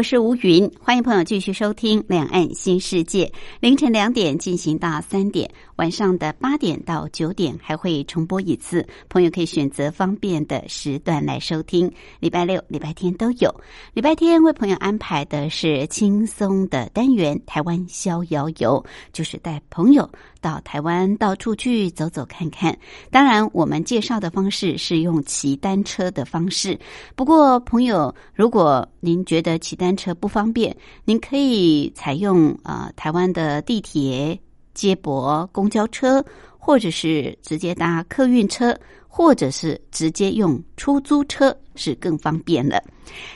[0.00, 3.26] 我是吴云，欢迎朋友继续收听《两岸新世界》，
[3.60, 11.92] 凌晨两点进行到三点，晚上的八点到九点还会重播一次，朋友可以选择方便的时段来收听。
[12.18, 13.54] 礼拜六、礼拜天都有。
[13.92, 22.76] 礼拜天为朋友安排的是轻松的单元《台湾逍遥游》，就是带朋友到台湾到处去走走看看。
[23.10, 26.78] 当然，我们介绍的方式是用骑单车的方式。
[27.14, 34.38] 不过，朋友，如果您觉得骑单车不方便，您可以采用啊台湾的地铁、
[34.74, 36.24] 接驳、公交车，
[36.58, 38.78] 或者是直接搭客运车，
[39.08, 42.82] 或者是直接用出租车，是更方便了。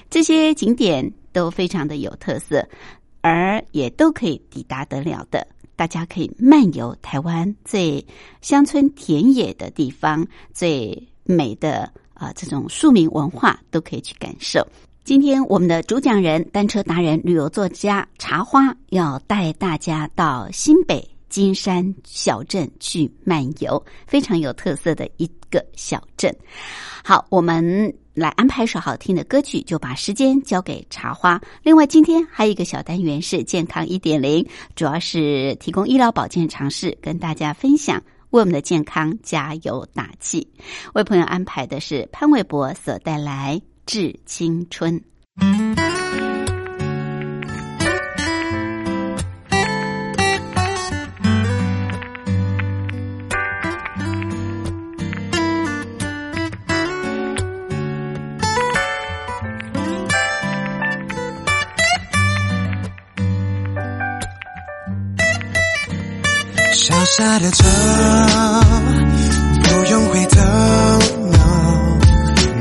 [0.09, 2.67] 这些景点都非常的有特色，
[3.21, 5.47] 而也都可以抵达得了的。
[5.77, 8.05] 大家可以漫游台湾最
[8.41, 14.67] 乡村田野的地方，最美的啊这种庶民文化都可以去感受。
[15.05, 26.35] 今天我们的主讲人、单车达人、旅游作家茶花要带大家到新北金山小镇去漫游，非常有特色的一个小镇。
[27.05, 31.41] 好，我们来安排一首好听的歌曲，就把时间交给茶花。
[31.63, 40.49] 另外，今天还有一个小单元是健康一点零，主要是提供医疗保健常识，跟大家分享，为我们的健康加油打气。
[40.95, 43.61] 为朋友安排的是潘玮柏所带来。
[43.87, 44.99] 致青春。
[67.05, 67.65] 小小的车，
[69.63, 70.41] 不用回头
[71.31, 71.37] ，no，。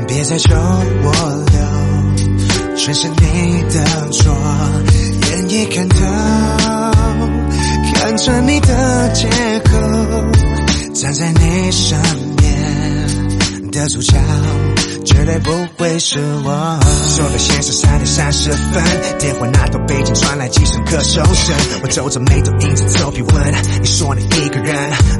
[0.06, 1.12] 别再求我
[1.50, 4.36] 留，全是你的错，
[5.30, 5.96] 眼已看透，
[7.94, 9.26] 看穿你的借
[9.64, 9.72] 口，
[10.92, 12.33] 站在你身边
[13.74, 14.14] 的主角。
[15.04, 16.80] 绝对不会是我。
[17.14, 18.82] 说的现实三点三十分，
[19.18, 21.54] 电话那头背景传来几声咳嗽声。
[21.82, 24.74] 我皱着眉头，硬着头皮问：你说你一个人，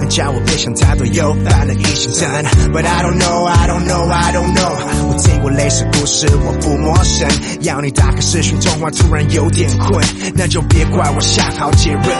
[0.09, 2.29] 叫我别想太多，又犯了疑心症。
[2.73, 4.73] But I don't know, I don't know, I don't know。
[5.09, 7.29] 我听过类似故事，我不陌生。
[7.61, 10.03] 要你打开视讯通话，突然有点困，
[10.35, 12.05] 那就别怪我下好结论。
[12.05, 12.15] Say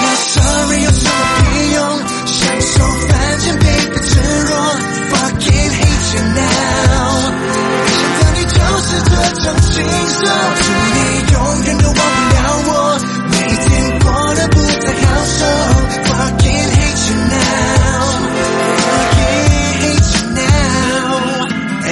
[0.00, 1.10] no sorry 有什么
[1.50, 1.98] 屁用？
[2.26, 4.14] 享受反正被迫赤
[4.46, 4.97] 裸
[6.10, 6.40] 现在
[7.90, 9.10] 想你就是这
[9.42, 10.24] 种景色，
[10.56, 11.17] 祝你。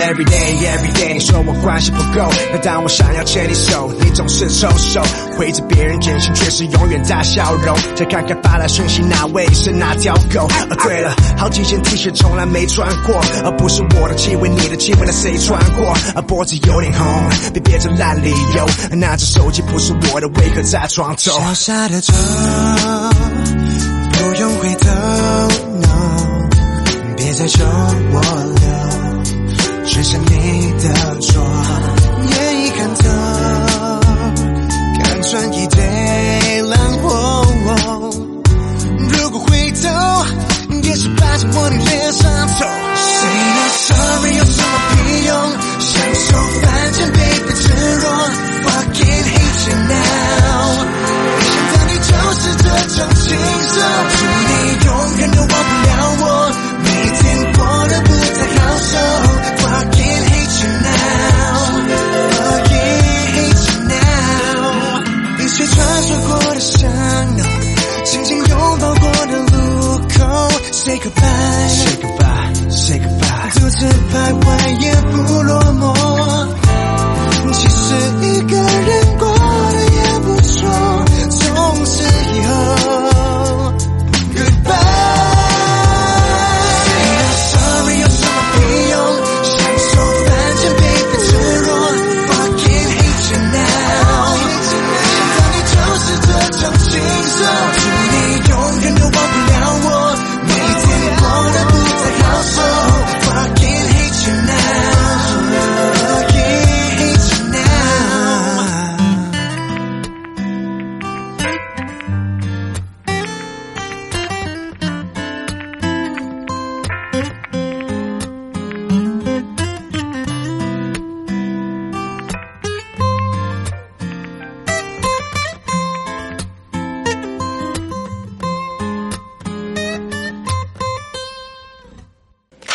[0.06, 5.02] Every day, every day，你说我关系不够，但当我想要牵你手，你总是抽手。
[5.36, 7.76] 回着别人简讯，却是永远大笑容。
[7.96, 10.44] 再看看发来讯息，哪位是哪条狗？
[10.44, 15.88] 哦，对了，好几件 T 恤从来没穿过，而不是我的气味，你的气味，那谁穿过？
[16.14, 17.04] 啊，脖子有点红，
[17.52, 18.96] 别憋着烂理由。
[18.96, 21.32] 拿着手机不是我的，为何在床头？
[21.32, 22.12] 小小的车，
[24.12, 24.88] 不用回头
[25.80, 26.48] ，no，
[27.16, 28.20] 别再求我
[29.86, 30.84] 留，全是你的
[31.20, 31.42] 错，
[32.30, 33.02] 眼已看透。
[34.98, 38.10] 看穿一堆烂货，
[38.98, 39.88] 如果回头，
[40.82, 42.64] 也是拍在我的脸上头。
[42.96, 43.18] 谁
[43.54, 44.96] 的 sorry 有什么屁
[45.26, 45.32] 用？
[45.78, 46.26] 享受
[46.62, 47.62] 反正被迫赤
[48.02, 48.04] 裸
[48.66, 49.94] ，Fucking hate you now。
[51.26, 53.24] 没想到你就是这种禽
[53.68, 53.74] 兽，
[54.16, 54.50] 祝你
[54.84, 54.88] 永
[55.18, 55.54] 远都忘不
[55.85, 55.85] 了
[66.56, 66.90] 的巷
[67.36, 67.44] 弄，
[68.04, 70.24] 紧紧拥抱过的路口
[70.72, 74.44] ，Say goodbye，Say goodbye，Say goodbye，独自徘徊
[74.80, 75.84] 也不落寞。
[77.52, 79.05] 其实一个人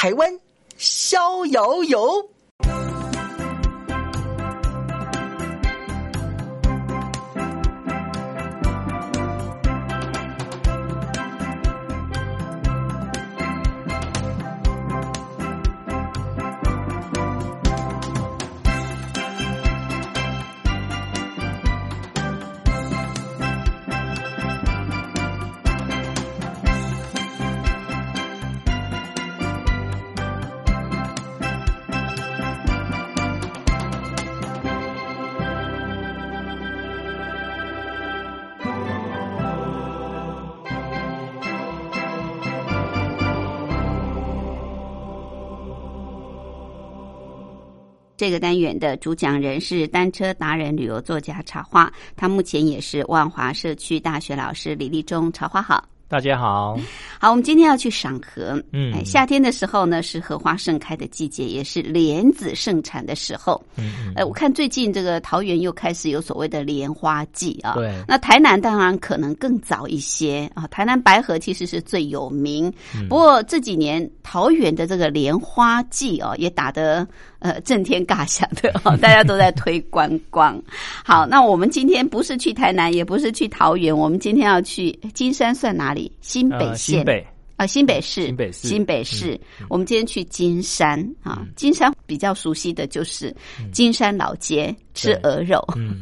[0.01, 0.39] 台湾
[0.79, 2.27] 逍遥游。
[48.21, 55.33] 这个单元的主讲人是单车达人、旅游作家茶花，他目前也是万华社区大学老师李立忠。
[55.33, 55.83] 茶花好。
[56.07, 56.77] 大家好，
[57.19, 58.61] 好，我们今天要去赏荷。
[58.73, 63.59] 嗯哎，夏天的时候呢，是荷花盛开的季节，也是莲子盛产的时候。
[63.77, 67.73] 嗯嗯，呃，我看最近这个桃园又开始有所谓的莲花季啊。
[67.75, 70.67] 对那台南当然可能更早一些啊。
[70.67, 77.07] 台南白河其实是最有名，嗯不过这几年桃园的这个莲花季哦，也打得
[77.41, 80.59] 呃震天尬响的 哦，大家都在推观光。
[81.03, 86.11] 好，那我们今天不是去台南，也不是去桃园，我们今天要去金山，算哪里？
[86.21, 86.95] 新北呃县。
[86.97, 87.27] 新北
[87.57, 89.39] 啊，新北市，新北市新北市。
[89.59, 93.35] 嗯我们今天去金山啊，金山比较熟悉的就是
[93.71, 95.99] 金山老街吃鹅肉，嗯，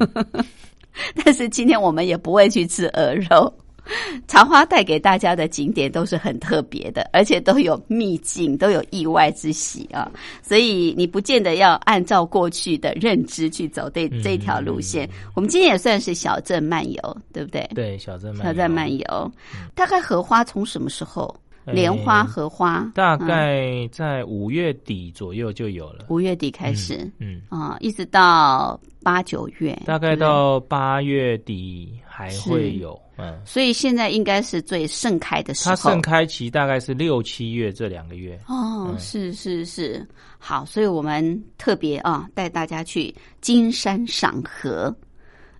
[1.23, 3.53] 但是今天我们也不会去吃鹅肉。
[4.27, 10.09] 茶花带给大家的景点都是很特别的，而且都有秘境，都有意外之喜啊！
[10.41, 15.09] 所以你不见得要按照过去的认知去走这嗯这条路线。
[15.35, 17.69] 我们今天也算是小镇漫游，对不对？
[17.73, 19.31] 对，小镇漫小镇漫游游，
[19.73, 21.35] 大概荷花从什么时候？
[21.69, 35.75] 呃莲花、荷花，大嗯概在五月底左右就有了，五月底开始嗯，啊、一直到八九月，大概到八月底还会有，嗯，所以现在应该是最盛开的时候。
[35.75, 38.99] 它盛开期大概是六七月这两个月，哦，嗯。
[38.99, 40.05] 是是是，
[40.37, 44.93] 好，所以我们特别啊带大家去金山赏荷。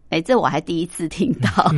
[0.09, 1.71] 哎，这我还第一次听到。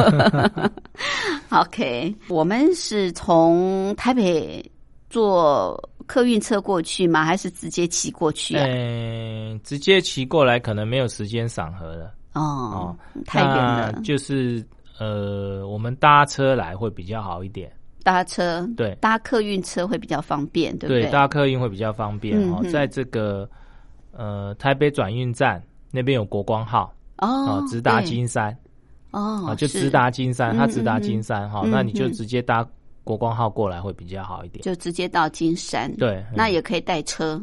[1.51, 4.63] OK，我们是从台北
[5.09, 7.23] 坐客运车过去吗？
[7.25, 8.65] 还是直接骑过去啊？
[8.65, 12.95] 嗯，直接骑过来可能没有时间赏荷了，哦，
[13.25, 14.65] 太远了，就是
[14.99, 17.71] 呃，我们搭车来会比较好一点，
[18.03, 21.11] 搭车对搭客运车会比较方便，对不对，对？
[21.11, 23.49] 搭客运会比较方便哦在这个
[24.13, 25.61] 呃台北转运站
[25.91, 28.55] 那边有国光号哦啊，，直达金山。
[29.11, 32.65] 哦啊，就直达金山，嗯它直达嗯金山哈嗯，那你就嗯直接搭
[33.03, 34.63] 国光号过来会比较好一点。
[34.63, 37.41] 就直接到金山。，对，嗯那也可以带车。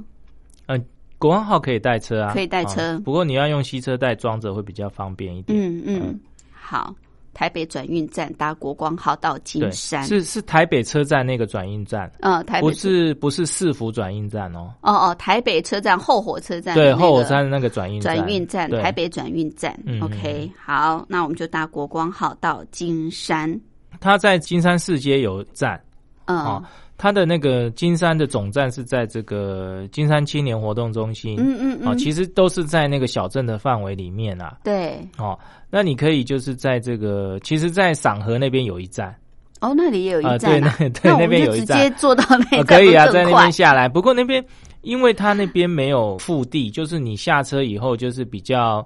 [0.66, 0.84] 嗯
[1.18, 2.92] 国光号可以带车啊，可以带车。
[2.94, 5.58] 啊不过你要用西车带装着会比较方便一点。
[5.58, 5.82] 嗯。
[5.86, 6.20] 嗯，
[6.52, 6.94] 好，
[7.38, 10.02] 台北转运站搭国光号到金，山。
[10.02, 19.78] 是是台北车站那个转运站，嗯，台北不是不是市府转运站哦，哦哦，台北车站后火车站的对，后火车站那个转运转运站，台北转运站。
[19.86, 23.48] 嗯 OK，好，那我们就搭国光号到金山。
[24.00, 25.80] 它在金山市街有站
[26.24, 26.64] 嗯、哦，
[26.98, 34.58] 它的那个金山的总站是在这个金山青年活动中心，嗯，嗯嗯哦，其实都是在那个小镇的范围里面啊。
[34.64, 35.38] 对，哦，
[35.70, 39.14] 那你可以就是在这个，其实，在赏河那边有一站，
[39.60, 43.88] 哦，那里也有一啊站啊，对那 对那边有一站直接站坐到那 一呃，可以啊，在那边下来。
[43.88, 44.44] 不过那边，
[44.82, 48.84] 因为它那边没有腹地，就是你下车以后，就是比较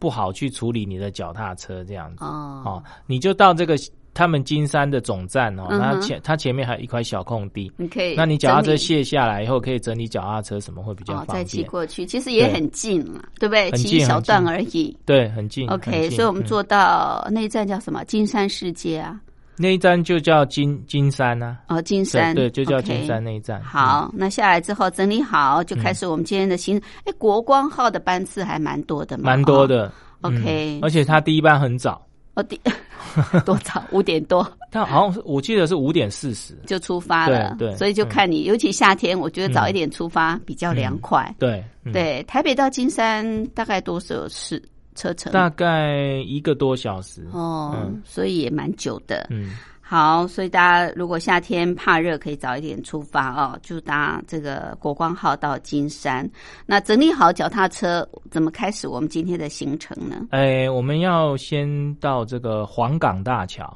[0.00, 2.24] 不好去处理你的脚踏车这样子。
[2.24, 3.76] 哦哦，你就到这个
[4.14, 11.46] 他们金山的总站哦，那前它前面还有一块小空地，你可以，那你脚踏车卸下来以后，可以整理脚踏车，什么会比较哦，再方便？
[11.46, 13.70] 骑过去，其实也很近嘛，对不对？
[13.70, 14.96] 很骑一小段而已。
[15.06, 15.68] 对，很近。
[15.68, 18.04] OK，所以我们坐到那一站叫什么？
[18.04, 19.18] 金山世界啊，
[19.56, 23.62] 那一站就叫金金山啊，哦，金山，对对，就叫金山那一站。
[23.62, 26.80] 好，那下来之后整理好，就开始我们今天的行。
[27.04, 29.66] 哎、国光号的班次还蛮多的嗯，嘛，蛮多哦。
[29.66, 29.92] 的。
[30.22, 32.00] OK 嗯而且它第一班很早，
[32.34, 32.60] 哦，第
[33.44, 33.82] 多早？
[33.90, 36.54] 五点多但好像是我记得是五点四十。
[36.66, 41.34] 就出发了，对对所以就看你，尤其夏天，我觉得早一点出发比较凉快。
[41.38, 44.62] 对，嗯，对，台北到金山大概多少是
[44.94, 45.32] 车程？
[45.32, 47.26] 大概一个多小时。
[47.32, 49.26] 哦，嗯所以也蛮久的。
[49.30, 49.52] 嗯，
[49.92, 56.26] 好，所以大家如果夏天怕热，可以早一点出发哦，就搭这个国光号到金山。
[56.64, 60.28] 那整理好脚踏车，怎么开始我们今天的行程呢？
[60.30, 63.70] 哎，我们要先到这个黄港大桥。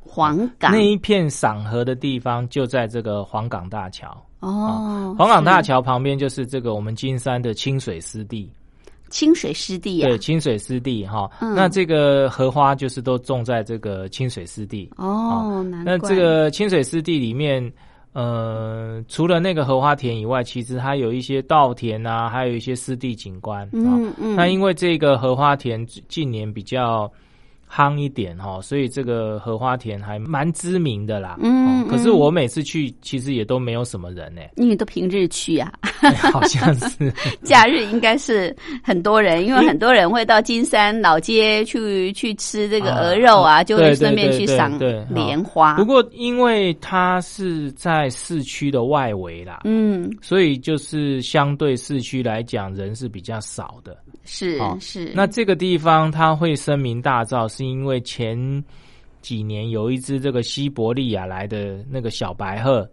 [0.00, 4.16] 黄冈那一片赏荷的地方就在这个黄冈大桥。
[4.38, 8.48] 哦，黄冈大桥旁边就是这个我们金山的清水湿地，
[9.10, 11.30] 清水湿地啊对，，清水湿地哈。
[11.40, 14.90] 嗯那这个荷花就是都种在这个清水湿地。
[14.96, 17.72] 哦，难怪那这个清水湿地里面，
[18.12, 23.62] 呃，除了那个荷花田以外，其实它有一些稻田啊，还有一些湿地景观。
[23.64, 27.10] 啊嗯嗯，那因为这个荷花田近年比较
[27.70, 31.36] 夯一点哈，所以这个荷花田还蛮知名的啦。
[31.42, 35.72] 嗯哦可是嗯我每次去，其实也都没有什么人呢、 因为都平日去啊，
[36.32, 37.12] 好像是。
[37.44, 44.76] 假日应该是很多人，因为很多人会到金山老街去去吃这个啊鹅肉啊，就会顺便去赏
[45.10, 45.74] 莲花。
[45.74, 53.96] 不过因为它是在市区的外围啦，嗯，所以就是相对市区来讲，人是比较少的。
[54.26, 58.62] 是好是，那这个地方它会声名大噪，是因为前
[59.22, 62.86] 几年有一只这个西伯利亚来的那个小白鹤，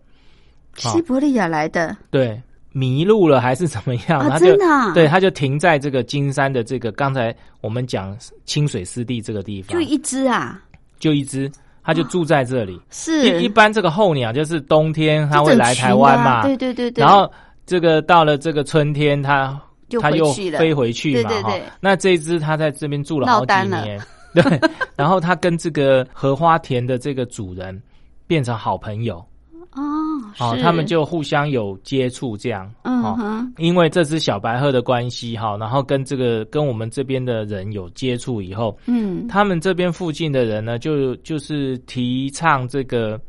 [0.75, 1.95] 西伯利亚来的？
[2.09, 4.19] 对，迷路了还是怎么样？
[4.19, 4.93] 啊，它就真的啊？
[4.93, 10.59] 对，它就停在这个金山的这个刚才我们讲清水湿地这个地方，就一只啊，
[10.97, 11.51] 就一只，
[11.83, 12.79] 它就住在这里。
[12.89, 13.41] 是。
[13.41, 17.31] 一一般这个候鸟就是冬天它会来台湾嘛，对对对对，然后
[17.65, 19.59] 这个到了这个春天，它就
[19.99, 21.53] 它又飞回去嘛，哈。
[21.79, 23.99] 那这一只它在这边住了好几年，
[24.33, 24.43] 对，
[24.95, 27.81] 然后它跟这个荷花田的这个主人
[28.27, 29.17] 变成好朋友，
[29.71, 29.81] 哦，
[30.39, 33.17] 哦，他们就互相有接触这样，哦。
[33.57, 39.27] 因为这只小白鹤的关系哈，然后跟这个跟我们这边的人有接触以后，嗯。
[39.27, 43.19] 他们这边附近的人呢，就就是提倡这个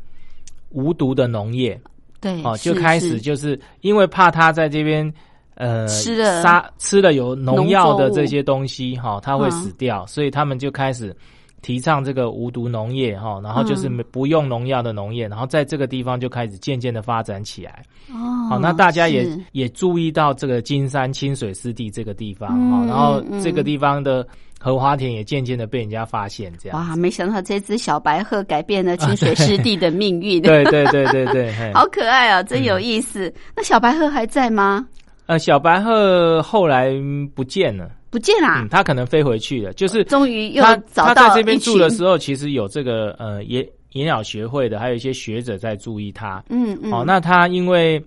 [0.69, 1.79] 无毒的农业，
[2.19, 5.13] 对，哦，就是开始就是因为怕他在这边
[5.55, 11.15] 呃吃了杀吃了有农药的这些东西哈、它会嗯死掉，所以他们就开始
[11.61, 17.81] 提倡这个无毒农业哈、然后就是不用农药的农业，然后在这个地方就开始渐渐的发展起来。
[18.11, 24.27] 哦，好、那大家也也注意到这个金山清水湿地这个地方哈、嗯然后嗯这个地方的
[24.59, 26.77] 荷花田也渐渐的被人家发现，这样。
[26.77, 33.33] 哇，没想到这只小白鹤改变了清水 湿地的命运，对对对对对，好可爱啊，真有意思。
[33.55, 34.87] 那小白鹤还在吗？
[35.27, 37.89] 呃，小白鹤后来嗯不见了。
[38.09, 46.43] 不见啦嗯，，它可能飞回去了，就是终于又他找到他在这边住的时候，其实有这个呃野野鸟学会的，还有一些学者在注意它。
[46.49, 48.01] 嗯嗯，哦，那它因为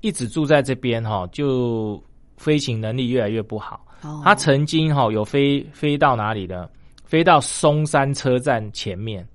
[0.00, 2.02] 一直住在这边哈、就
[2.36, 3.84] 飞行能力越来越不好。
[4.02, 6.68] 哦他曾经哈、有飞飞到哪里呢？
[7.04, 9.26] 飞到松山车站前面，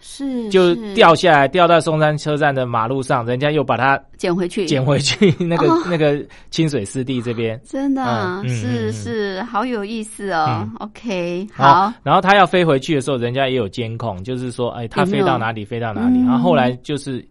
[0.00, 7.60] 是就掉下来，掉到松山车站的马路上，人家又把它捡回去，捡回去 那个、哦那个清水湿地这边。
[7.66, 10.46] 真的啊、嗯嗯是是，好有意思哦。
[10.48, 16.18] 嗯 OK，好，然后他要飞回去的时候，人家也有监控，就是说，哎，他飞到哪里，飞到哪里。
[16.18, 17.26] 嗯然后后来就是，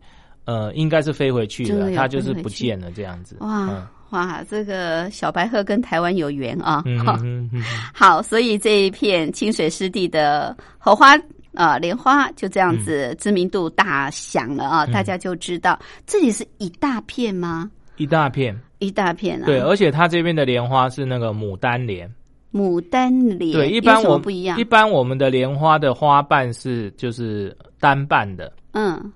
[0.46, 3.38] 呃，应该是飞回去了，他就是不见了这样子。
[3.42, 6.82] 哇、嗯哇，这个小白鹤跟台湾有缘啊。
[6.86, 7.18] 嗯好
[7.94, 11.18] 好，所以这一片清水湿地的荷花。
[11.58, 17.70] 呃，莲花就这样子知名度大响了啊，嗯大家就知道这里是一大片吗？
[17.98, 18.58] 一大片。
[18.80, 22.08] 一大片啊，对，而且它这边的莲花是那个牡丹莲。
[22.54, 24.64] 牡丹莲，对，一般我不一样一？
[24.64, 29.12] 般我们的莲花的花瓣是就是单瓣的，嗯，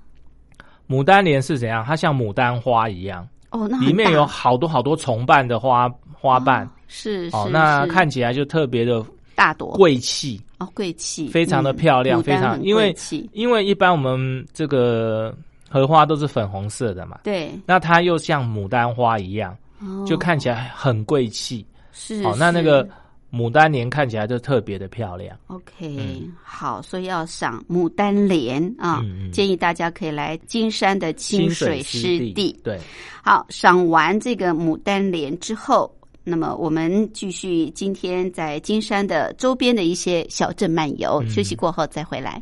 [0.89, 1.83] 牡丹莲是怎样？
[1.85, 6.67] 它像牡丹花一样，哦，那里面有好多好多重瓣的花花瓣。
[6.87, 9.05] 是哦，是那看起来就特别的
[9.41, 9.71] 大朵。
[9.71, 10.39] 贵气。
[10.59, 12.95] 哦，贵气，非常的嗯漂亮非常因为
[13.33, 15.35] 因为一般我们这个
[15.67, 20.05] 荷花都是粉红色的嘛，对，那它又像牡丹花一样，哦。
[20.07, 21.65] 就看起来很贵气。
[21.91, 22.87] 是哦，那那个
[23.33, 25.35] 牡丹莲看起来就特别的漂亮。
[25.47, 26.31] OK，、嗯。
[26.43, 29.31] 好，所以要赏牡丹莲啊，嗯嗯。
[29.31, 32.55] 建议大家可以来金山的清水湿湿地。
[32.63, 32.79] 对，
[33.23, 35.91] 好，赏完这个牡丹莲之后，
[36.23, 41.21] 那么我们继续今天在金山的周边的一些小镇漫游。
[41.23, 42.41] 嗯休息过后再回来。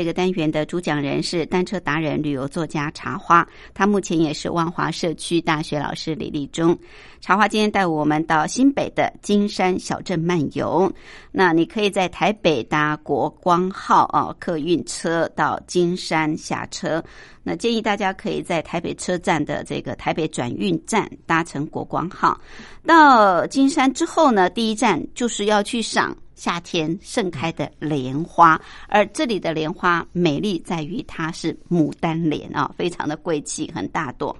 [0.00, 6.74] 这个单元的主讲人是单车达人、旅游作家茶花，他目前也是万华社区大学老师李立忠。
[7.20, 10.90] 茶花今天带我们到新北的金山小镇漫游。
[11.30, 17.04] 那你可以在台北搭国光号啊客运车到金山下车。
[17.42, 22.40] 那建议大家可以在台北车站的这个台北转运站搭乘国光号
[22.86, 26.16] 到金山之后呢，第一站就是要去赏。
[26.40, 34.34] 夏天盛开的莲花，而这里的莲花美丽在于它是牡丹莲啊，非常的贵气，很大朵。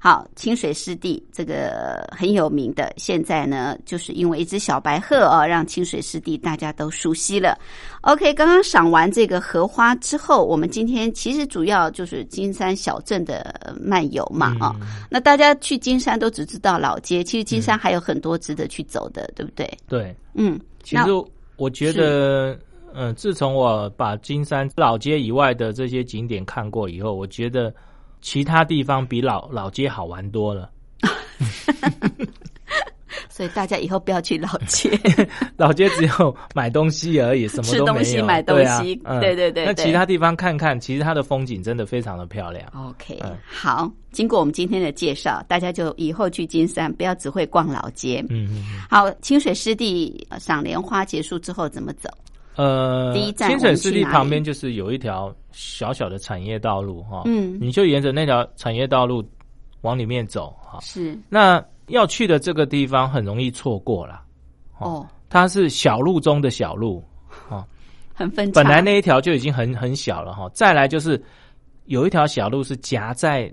[0.00, 7.58] 好，清水湿地这个很有名的，现在呢，就是因为一只小白鹤啊，让清水湿地大家都熟悉了。
[8.00, 14.74] OK，刚刚赏完这个荷花之后，我们今天其实主要就是金山小镇的漫游嘛啊。
[15.10, 19.68] 那大家去金山都只知道老街，其实金山还有很多值得去走的，对不对？
[19.88, 20.58] 对，嗯。
[20.88, 21.04] 其实
[21.56, 22.58] 我觉得，
[22.94, 27.74] 嗯，自从我把金山老街以外的这些景点看过以后，我觉得
[28.22, 30.70] 其他地方比老老街好玩多了。
[33.28, 34.90] 所以大家以后不要去老街，
[35.56, 37.86] 老街只有买东西而已， 什么都没有。
[37.86, 39.64] 吃东西、买东西，对对对。
[39.66, 42.66] 那其他地方看看，其实它的风景真的非常的漂亮。
[42.74, 48.24] OK，好，经过我们今天的介绍，大家就以后去金山不要只会逛老街。
[48.28, 48.64] 嗯嗯。
[48.90, 52.08] 好，清水湿地赏莲花结束之后怎么走？
[52.56, 57.22] 呃，第一站清水湿地旁边就是有一条小小的产业道路哈。
[57.26, 59.24] 嗯，你就沿着那条产业道路
[59.82, 60.80] 往里面走哈。
[60.82, 61.16] 是。
[61.28, 64.22] 那要去的这个地方很容易错过了，
[64.78, 67.04] 哦，它是小路中的小路，
[67.48, 67.64] 哦，
[68.14, 68.50] 很分。
[68.52, 71.22] 本来那一条就已经很很小了哈，再来就是
[71.86, 73.52] 有一条小路是夹在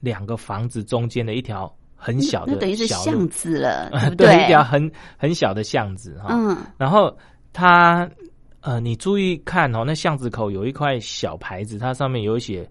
[0.00, 6.28] 两个房子中间的一条很小的，那等于是巷子了， 对，一条很很小的巷子哈。
[6.30, 7.14] 嗯，然后
[7.52, 8.08] 它
[8.60, 12.68] 呃，你注意看哦，那巷子口有一块小牌子，它上面有写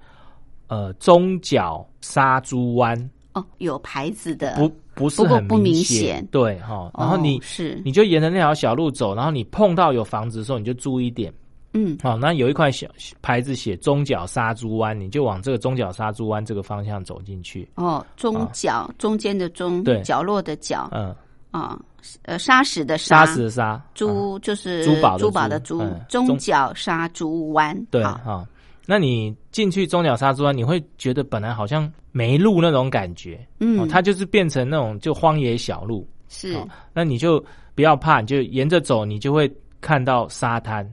[0.68, 3.10] 呃中角杀猪湾。
[3.40, 6.92] 哦，有牌子的，不不是很明显，对哈。
[6.98, 11.34] 然后你是你就沿着那条小路走，然后你碰到有房子的时候，你就注意点，
[11.74, 12.88] 嗯，好，那有一块小
[13.22, 17.70] 牌子写中角杀猪湾，你就往这个中角杀猪湾这个方向走进去。
[17.76, 21.16] 哦，中角中间的中，对，角落的角，嗯
[21.52, 21.80] 啊，
[22.24, 28.46] 呃，沙石的沙，沙石的沙，珠就是珠宝珠宝的珠，中角沙猪湾，对哈。
[28.92, 36.58] 那你进去中角沙洲湾，你会觉得本来好像没路那种感觉，嗯，它就是变成那种就荒野小路，是。
[36.92, 37.40] 那你就
[37.76, 39.48] 不要怕，你就沿着走，你就会
[39.80, 40.92] 看到沙滩，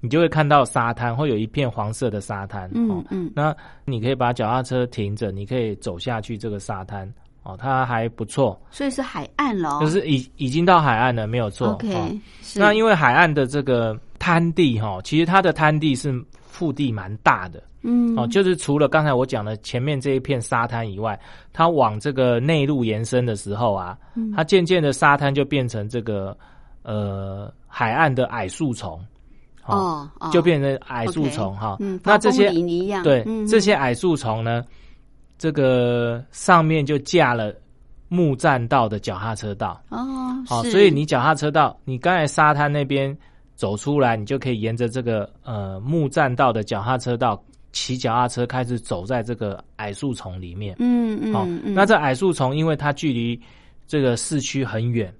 [0.00, 3.30] 你就会看到沙滩，会有一片黄色的沙滩，嗯嗯。
[3.32, 7.08] 那你可以把脚踏车停着，你可以走下去这个沙滩，
[7.44, 8.60] 哦，它还不错。
[8.72, 11.68] 所以是海岸喽，就是已已经到海岸了，没有错。
[11.74, 12.20] OK，
[12.56, 16.12] 那因为海岸的这个滩地哈，其实它的滩地是。
[16.60, 21.18] 腹地蛮大的，嗯，哦，就是除了刚才我讲的前面这一片沙滩以外，
[21.54, 23.96] 它往这个内陆延伸的时候啊，
[24.36, 26.36] 它渐渐的沙滩就变成这个
[26.82, 29.02] 呃海岸的矮树丛，
[29.64, 31.78] 哦，就变成矮树丛哈。
[32.04, 32.50] 那这些
[33.02, 34.62] 对这些矮树丛呢，
[35.38, 37.54] 这个上面就架了
[38.08, 39.80] 木栈道的脚踏车道。
[39.88, 39.98] 哦，
[40.46, 43.16] 好，所以你脚踏车道，你刚才沙滩那边。
[43.60, 47.38] 走出来，你就可以沿着这个呃木栈道的脚踏车道
[47.72, 50.74] 骑脚踏车，开始走在这个矮树丛里面。
[50.78, 53.38] 嗯嗯，好，那这矮树丛因为它距离
[53.86, 55.14] 这个市区很远，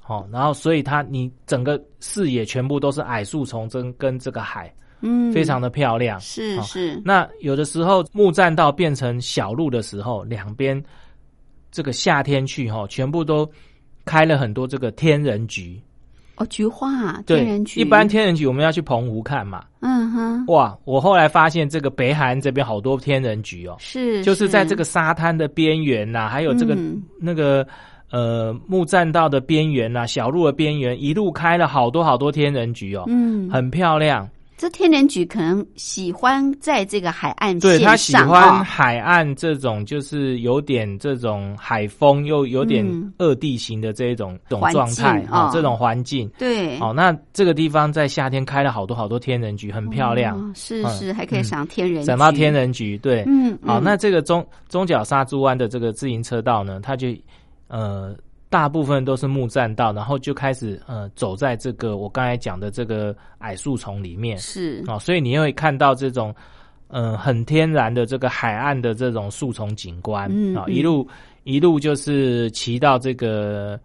[0.00, 6.18] 好，然后所以它你整个视野全部都是矮树丛跟跟这个海，嗯，非常的漂亮。
[6.18, 7.00] 是是。
[7.04, 10.82] 那有的时候木栈道变成小路的时候，两边
[11.70, 13.48] 这个夏天去哈，全部都
[14.04, 15.80] 开了很多这个天人菊。
[16.36, 17.80] 哦，菊花，天人菊。
[17.80, 19.64] 一般天人菊我们要去澎湖看嘛。
[19.80, 20.44] 嗯哼。
[20.46, 23.76] 哇，我后来发现这个北海岸这边好多天人菊哦。
[23.78, 24.22] 是。
[24.22, 26.76] 就是在这个沙滩的边缘呐，还有这个
[27.18, 27.66] 那个
[28.10, 34.28] 呃木栈道的边缘呐，小路的边缘，一路开了好多好多天人菊哦，嗯，很漂亮。
[34.56, 46.26] 这天人菊可能喜欢在这个海岸对线他喜欢海岸这种，就是有点这种海风，又有点嗯二地形的这一种这种环状态啊这种环境。
[46.38, 51.44] 对，哦，那这个地方在夏天开了好多好多天人菊，很漂亮，哦是嗯是，还可以嗯。
[51.44, 52.96] 赏天人菊，赏到天人菊。
[52.98, 53.84] 对，嗯，好，嗯。
[53.84, 57.08] 那这个中中角沙珠湾的这个自行车道呢，它就
[57.68, 58.16] 呃
[58.48, 64.38] 大部分都是木栈道，然后就开始呃走在这个我刚才讲的这个矮树丛里面。
[64.38, 64.84] 是。
[64.86, 66.34] 哦，所以你会看到这种
[66.88, 70.24] 呃很天然的这个海岸的这种树丛景观。
[70.24, 70.72] 啊、嗯嗯。
[70.72, 71.06] 一路
[71.44, 73.78] 一路就是骑到这个。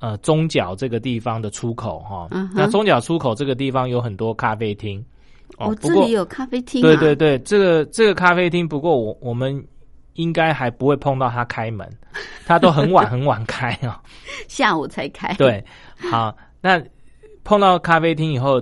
[0.00, 5.04] 呃，中角这个地方的出口哈，那中角出口这个地方有很多咖啡厅。
[5.56, 9.60] 哦，这里有咖啡厅、啊，对对对，这个这个咖啡厅，不过我我们
[10.18, 11.88] 应该还不会碰到他开门，
[12.44, 14.02] 他都很晚 很晚开啊、
[14.48, 15.64] 下午才开，，对，
[16.10, 16.82] 好，那
[17.44, 18.60] 碰到咖啡厅以后，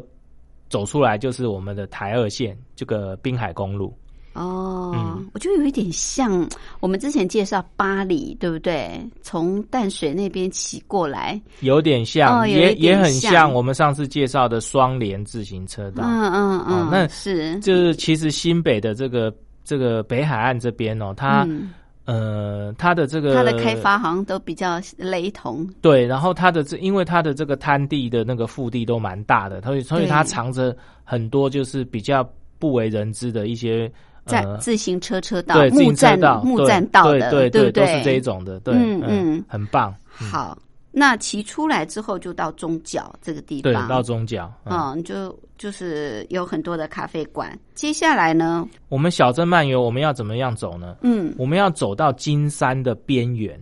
[0.69, 3.97] 走出来就是我们的台二线这个滨海公路。
[4.35, 5.31] 哦，嗯。
[5.33, 6.47] 我觉得有一点像
[6.79, 9.01] 我们之前介绍巴黎，对不对？
[9.23, 13.53] 从淡水那边骑过来，有点像，也也很像像。
[13.53, 16.05] 我们上次介绍的双联自行车道。
[16.05, 17.59] 嗯嗯嗯，哦那是。
[17.61, 19.35] 就是其实新北的这个
[19.67, 21.75] 这个北海岸这边哦，它、嗯
[22.07, 32.25] 呃它的这个它的开发好像都比较雷同，对，然后它的这因为它的这个滩地的那个腹地都蛮大的，所以所以它藏着很多就是比较
[32.61, 33.91] 不为人知的一些
[34.25, 39.45] 在呃自行车车道、木栈道、木栈道的，对对都是这一种的，对，嗯嗯嗯。
[39.49, 40.57] 很棒，好，
[40.93, 47.59] 那骑出来之后就到中角这个地对，方，到中角，嗯，嗯，就就是有很多的咖啡馆。
[47.75, 50.97] 接下来呢，我们小镇漫游我们要怎么样走呢？
[51.03, 53.59] 嗯，我们要走到金山的边缘，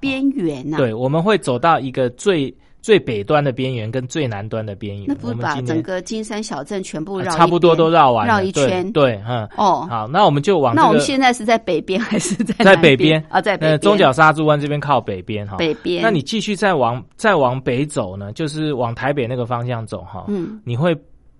[0.00, 8.90] 边缘呐，，对，我们会走到一个最最北端的边缘跟最南端的边缘，那不是把整个金山小镇全部绕差不多都绕完了，绕一圈？
[8.90, 9.86] 对，嗯，哦。
[9.88, 13.24] 好，那我们就往这个那我们现在是在北边还是在在北边。
[13.28, 13.40] 啊？
[13.40, 16.02] 在北边，呃中角沙洲湾这边靠北边哈，北边。
[16.02, 20.92] 那你继续再往再往北走呢，就是往台北那个方向走哈，嗯，你会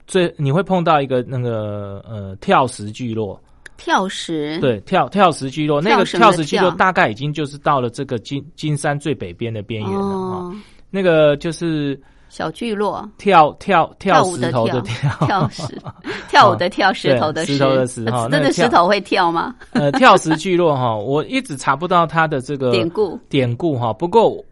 [0.07, 3.41] 最你会碰到一个那个呃跳石聚落，
[3.77, 10.53] 跳石，，对，跳跳石聚落，那个跳石聚落大概已经就是到了这个金金山最北边的边缘了
[10.91, 15.11] 那个就是小聚落，跳跳跳石头的跳。
[15.21, 15.83] 跳，跳石，
[16.29, 17.59] 跳舞的跳，石头的对石。
[17.59, 19.55] 头的石哈呃真的那个石头会跳吗？
[19.73, 23.93] 呃跳石聚落哈，我一直查不到它的这个典故，典故哈。
[23.93, 24.43] 不过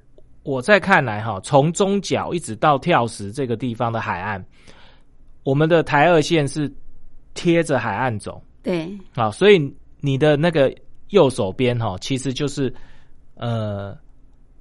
[0.42, 4.42] 我在看来哈，从中角一直到跳石这个地方的海岸，
[5.42, 6.70] 我们的台二线是
[7.34, 8.42] 贴着海岸走。
[8.62, 10.72] 对，啊，所以你的那个
[11.08, 12.72] 右手边哈，其实就是
[13.34, 13.96] 呃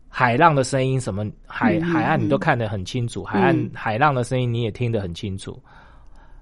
[0.07, 3.69] 海浪的声音，什么海海岸你都嗯看得很清楚，海岸嗯。
[3.73, 5.61] 海浪的声音你也听得很清楚。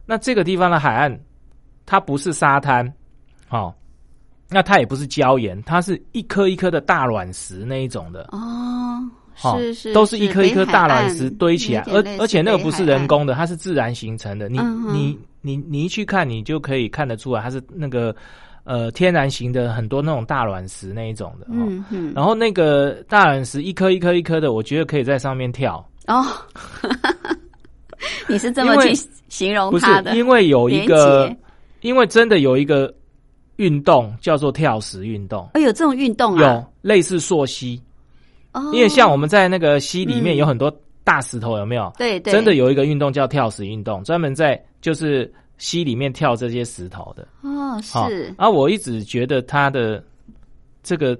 [0.05, 1.19] 那这个地方的海岸，
[1.85, 2.93] 它不是沙滩，
[3.49, 3.73] 哦，
[4.49, 8.21] 那它也不是礁岩，它是一颗一颗的大卵石那一种的。
[8.31, 8.86] 哦，
[9.43, 14.49] 哦是是，都是一颗一颗大卵卵石堆起来，而而且那个不是人工的，它是自然形成的。
[14.49, 18.15] 你嗯你你你一去看，你就可以看得出来，它是那个
[18.63, 21.45] 呃天然型的很多那种大卵石那一种的。
[21.47, 25.87] 哦、嗯嗯，然后那个大卵石一颗一颗一颗的，我觉得可以在上面跳。
[26.07, 26.25] 哦，
[28.27, 28.93] 你是这么去
[29.29, 30.15] 形容不是它的？
[30.15, 31.33] 因为有一个，
[31.81, 32.93] 因为真的有一个
[33.57, 36.53] 运动叫做跳石运动，哦，有这种运动啊？
[36.53, 37.81] 有类似溯溪，
[38.53, 40.71] 哦，因为像我们在那个溪里面嗯有很多
[41.03, 41.91] 大石头，有没有？
[41.97, 47.27] 对对，真的有一个运动叫跳石运动，专门在就是溪里面跳这些石头的。
[47.41, 50.03] 哦，是啊，我一直觉得它的
[50.83, 51.17] 这个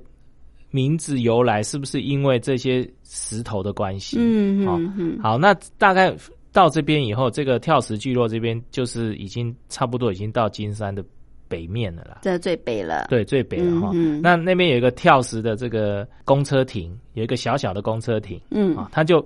[0.71, 4.17] 名字由来是不是因为这些石头的关系？
[4.17, 6.13] 好嗯嗯嗯，好，那大概
[6.51, 11.03] 到这边以后，这个跳石聚落这边就是已经差不多已经到金山的
[11.49, 12.19] 北面的啦。
[12.21, 13.07] 这最北了。
[13.09, 13.91] 对，最北了哈。
[13.93, 19.25] 嗯嗯那那边有一个跳石的这个公车亭，有一个小小的公车亭嗯，啊，它就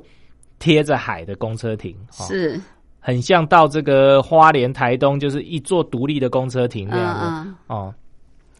[0.59, 2.59] 贴着海的公车亭，哦是，
[2.99, 7.95] 很像到这个花莲、台东，就是一座独立的公车亭那嗯样的、嗯，哦。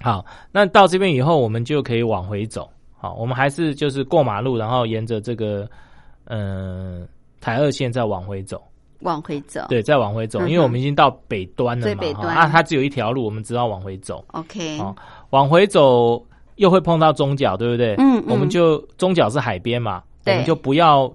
[0.01, 2.67] 好，那到这边以后，我们就可以往回走。
[2.97, 5.69] 好，我们还是就是过马路，然后沿着这个
[6.25, 7.07] 嗯、呃
[7.39, 8.61] 台二线再往回走。
[9.01, 9.65] 往回走。
[9.69, 11.93] 对，再往回走，嗯因为我们已经到北端了嘛。
[11.93, 14.23] 最北端哈啊，它只有一条路，我们只好往回走。
[14.31, 14.95] ，OK，哦，
[15.31, 16.23] 往回走
[16.55, 17.95] 又会碰到中角，对不对？
[17.95, 21.11] 嗯嗯我们就中角是海边嘛，我们就不要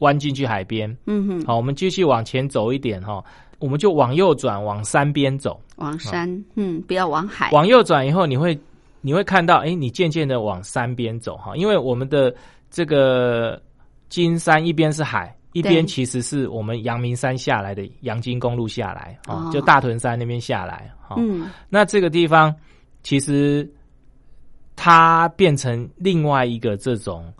[0.00, 0.94] 弯进去海边。
[1.06, 3.24] 嗯哼，好，我们继续往前走一点哈，
[3.58, 5.60] 我们就往右转，往山边走。
[5.76, 7.50] 往山，嗯，不要往海。
[7.52, 8.58] 往右转以后，你会
[9.00, 12.34] 你会看到，哎，你渐渐的往山边走哈，因为我们的
[12.70, 13.60] 这个
[14.08, 19.50] 金山一边是海，一边其实是我们阳明山下来的阳金公路下来啊、哦。
[19.52, 22.54] 就大屯山那边下来哈、嗯，那这个地方
[23.04, 23.66] 其实
[24.74, 27.32] 它变成另外一个这种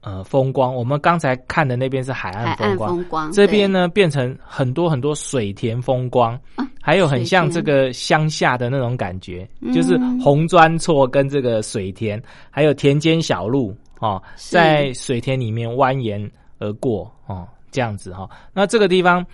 [0.00, 0.74] 呃风光。
[0.74, 9.72] 我们刚才看的那边是海海岸风光，岸风光这边呢变成很多很多水田风光，啊还有很像这个乡下的那种感觉，嗯。
[9.72, 19.24] 就是红砖厝跟这个水田，还有田间小路哦，在水田里面蜿蜒而过哦，这样子哈、那这个地方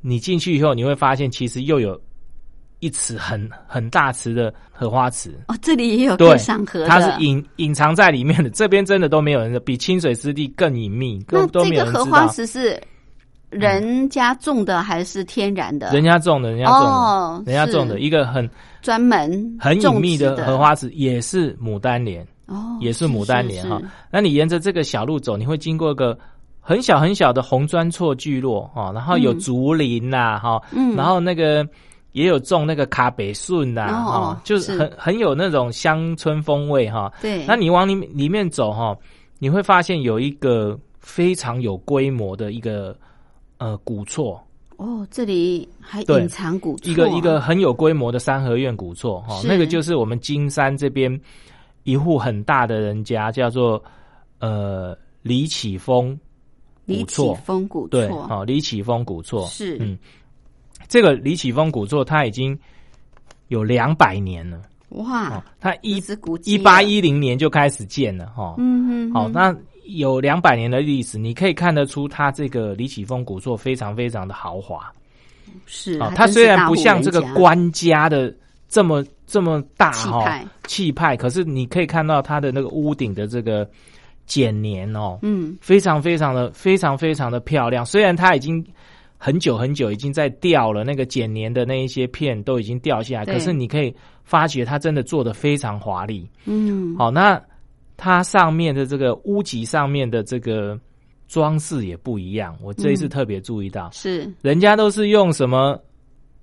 [0.00, 2.00] 你进去以后，你会发现其实又有
[2.80, 5.38] 一池很很大池的荷花池。
[5.48, 12.26] 哦，这里也有对可以赏荷的，它是隐隐藏在里面的，这边真的都没有人的，比清水湿地更隐秘，那更都这没有人知个荷花。
[12.28, 12.82] 池是
[13.50, 15.90] 人家种的还是天然的？
[15.92, 18.48] 人家种的，人家种的，哦人家种的一个很
[18.80, 23.80] 专门很隐秘的荷花池，也是牡丹莲，哦，也是牡丹莲是哈。
[24.10, 26.18] 那你沿着这个小路走，你会经过一个
[26.70, 30.94] 很小很小的红砖错聚落哈，然后有嗯竹林呐哈，嗯。
[30.94, 31.66] 然后那个
[32.12, 34.78] 也有种那个卡北顺呐哦哈，就是是。
[34.78, 37.12] 很很有那种乡村风味哈。
[37.20, 38.96] 对，那你往里里面走哈，
[39.40, 42.96] 你会发现有一个非常有规模的一个
[43.58, 44.40] 呃古厝，
[44.76, 46.20] 哦，这里还对。
[46.20, 46.92] 隐藏古厝啊。
[46.92, 49.48] 一个一个很有规模的三合院古厝哈，是。
[49.48, 51.20] 那个就是我们金山这边
[51.82, 53.82] 一户很大的人家，叫做
[54.38, 56.16] 呃李启峰
[56.90, 59.98] 李启古厝，峰古对，好哦，李启峰古厝是嗯，
[60.88, 62.58] 这个李启峰古厝它已经
[63.48, 64.58] 有两百年了
[64.90, 74.92] 哦哇，，它一一只古迹一八一零年就开始建了哈，嗯嗯，好，嗯那有两百年的历史，你可以看得出它这个李启峰古厝非常非常的豪华。
[75.66, 78.32] 是哦，它虽然不像这个官家的
[78.68, 83.68] 这么这么大哈气派气派，可是你可以看到它的那个屋顶的这个
[84.30, 85.58] 剪年哦，嗯。
[85.60, 87.84] 非常非常的非常非常的漂亮。
[87.84, 88.64] 虽然它已经
[89.18, 96.30] 很久很久已经在掉了，那个剪年的那一些片都已经掉下来，可是你可以发觉它真的做的非常华丽。
[96.44, 97.42] 嗯，好，那
[97.96, 100.78] 它上面的这个屋脊上面的这个
[101.26, 103.08] 装饰也不一样，我这一次嗯。
[103.08, 104.32] 特别注意到，是。
[104.42, 105.76] 人家都是用什么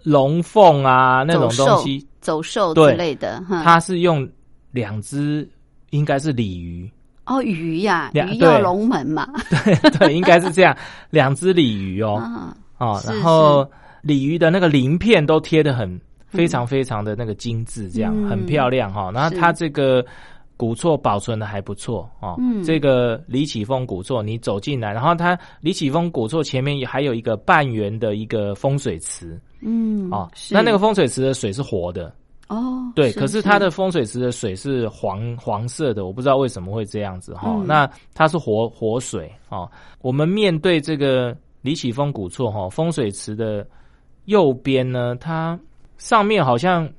[0.04, 4.30] 龙凤啊那种东西，走兽之类的，哈，它是用
[4.72, 5.50] 两只，
[5.90, 6.90] 应该是鲤鱼，
[7.28, 9.28] 哦鱼呀，两鱼跃龙门嘛，
[9.66, 10.76] 对 对，应该是这样，
[11.10, 13.70] 两只鲤鱼哦，啊，哦，然后
[14.02, 18.30] 鲤鱼的那个鳞片都贴的很非常非常的那个精致，这样、嗯。
[18.30, 20.06] 很漂亮哈、然后它这个
[20.58, 22.36] 古厝保存的还不错哦。
[22.38, 22.64] 嗯。
[22.64, 29.40] 这个李启峰古厝，你走进来，然后它李启峰古厝前面也还有一个半圆的一个风水池。
[29.62, 30.30] 嗯哦。
[30.36, 30.54] 是。
[30.54, 32.14] 那那个风水池的水是活的，
[32.48, 39.70] 哦，对，可是它的风水池的水是黄黄色的，我不知道为什么会这样子哈、嗯那它是活活水哦。
[40.02, 43.68] 我们面对这个李启峰古厝哈，风水池的
[44.26, 45.60] 右边呢，它
[45.98, 46.90] 上面好像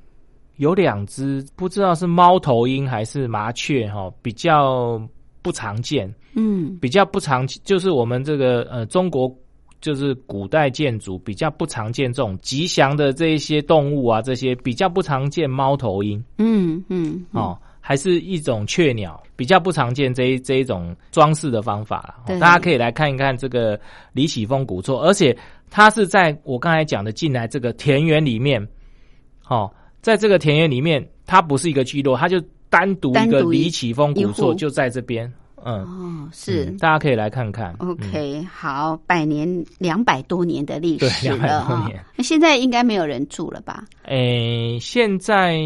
[0.56, 5.00] 有两只，不知道是猫头鹰还是麻雀哈，比较
[5.40, 9.34] 不常见，嗯比较不常，就是我们这个呃中国。
[9.80, 17.24] 就是古代建筑比较不常见这种吉祥的这一些动物啊，这些比较不常见猫头鹰嗯嗯。
[17.32, 23.78] 哦，还是一种雀鸟，比较不常见这一这一种装饰的方法了、哦大家可以来看一看这个
[24.12, 25.36] 李启峰古厝，而且
[25.70, 28.66] 它是在我刚才讲的进来这个田园里面，
[29.48, 29.70] 哦，
[30.02, 35.32] 在这个田园里面，它不是一个聚落，它就单独一个李启峰古厝就在这边，
[35.64, 36.76] 嗯，哦是嗯。
[36.78, 37.74] 大家可以来看看。
[37.80, 42.04] 嗯 OK，好，百年两百多年的历史了200多啊年！
[42.16, 43.84] 那现在应该没有人住了吧？
[44.04, 45.58] 诶，现在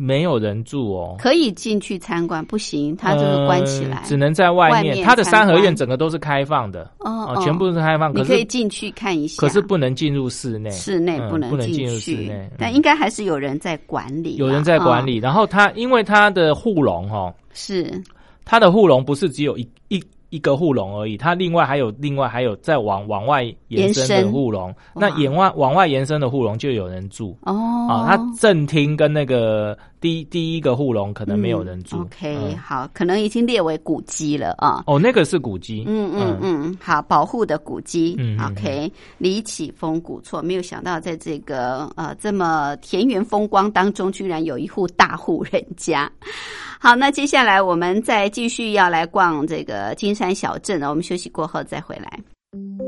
[0.00, 4.02] 没有人住哦，可以进去参观，不行，它这个关起来呃。
[4.04, 4.90] 只能在外面。
[4.90, 15.18] 外面它的三合院整个都是开放的，哦哦，全部是开放，你可是可以进去看一下，可是不能进入室内，室内嗯不能不能进入去室内，嗯但应该还是有人在管理，有人在管理。
[15.18, 18.00] 哦然后它因为它的护笼哦，是
[18.48, 24.74] 它的护笼不是只有一一一个护笼而已，它另外还有另外还有再往往外延伸的护笼。
[24.94, 27.36] 那哇延外往外延伸的护笼就有人住。
[27.42, 27.54] 哦，
[27.90, 31.98] 啊，它正厅跟那个第第一个护龙可能没有人住。
[31.98, 34.84] 嗯 OK，、嗯好，可能已经列为古迹了啊。
[34.86, 35.84] 哦，那个是古迹。
[35.86, 38.16] 嗯嗯嗯，好，保护的古迹。
[38.40, 46.10] OK，李启峰古厝，没有想到在这个呃这么田园风光当中，居然有一户大户人家。
[46.80, 52.87] 好，那接下来我们再继续要来逛这个金山小镇了我们休息过后再回来。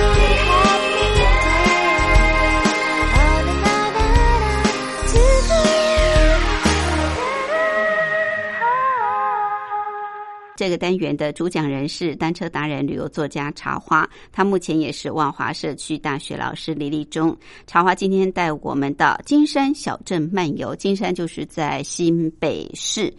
[0.00, 0.49] Yeah.
[10.60, 17.34] 这个单元的主讲人是单车达人、旅游作家茶花，他目前也是万华社区大学老师李立忠。
[17.66, 23.10] 茶花今天带我们到金山小镇漫游，金山就是在新北市，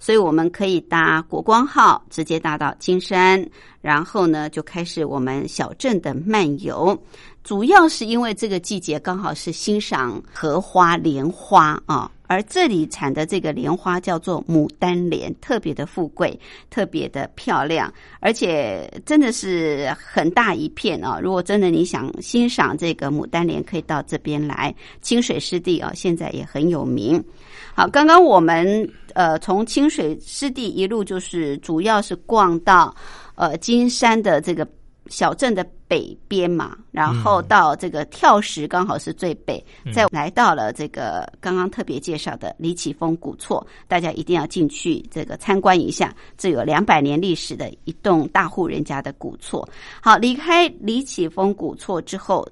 [0.00, 3.48] 所以我们可以搭国光号直接搭到金山，
[3.80, 7.00] 然后呢就开始我们小镇的漫游。
[7.44, 12.10] 主要是因为这个季节刚好是欣赏荷花、莲花啊。
[12.28, 16.38] 而这里产的这个莲花叫做牡丹莲，特别的富贵，
[16.70, 21.18] 特别的漂亮，而且真的是很大一片啊！
[21.20, 24.72] 如果真的你想欣赏这个牡丹莲，可以到这边来。
[25.02, 27.20] 清水湿地啊，现在也很有名。
[27.74, 32.94] 好，刚刚我们呃从清水湿地一路就是主要是逛到
[33.34, 34.64] 呃金山的这个。
[35.10, 49.66] 小镇的北边嘛，然后到这个跳石刚好是最北，再来到了这个刚刚特别介绍的李启峰古厝，大家一定要进去这个参观一下，这有两百年历史的一栋大户人家的古厝。
[50.02, 52.46] 好，离开李启峰古厝之后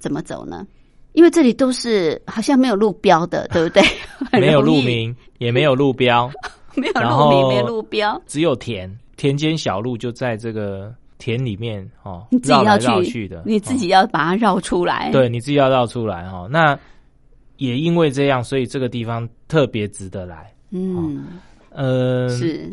[0.00, 0.66] 怎么走呢？
[1.12, 3.82] 因为这里都是好像没有路标的，对不对？
[4.40, 6.28] 没有路名，也没有路标，
[6.74, 10.92] 没有路名，没有路标，只有田田间小路就在这个。
[11.24, 15.10] 田里面哦，你自己要去的，你自己要把它绕出来。
[15.10, 16.46] 对，你自己要绕出来哦。
[16.50, 16.78] 那
[17.56, 20.52] 也因为这样，所以这个地方特别值得来。
[20.70, 21.24] 嗯，
[21.70, 22.70] 呃，是。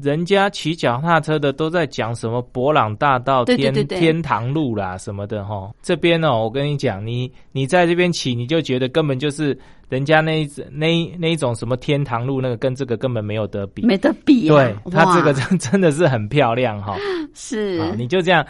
[0.00, 5.70] 人家骑脚踏车的都在讲什么博朗大道、天天堂路啦什么的哈。
[5.82, 9.58] 这边哦，我跟你讲，你你在这边骑，你就觉得根本就是
[9.90, 14.48] 人家那一那那一种什么天堂路，那个跟这个根本没有得比，没得比。
[14.48, 16.96] 对，它这个真真的是很漂亮哈。
[17.34, 18.42] 是，你就这样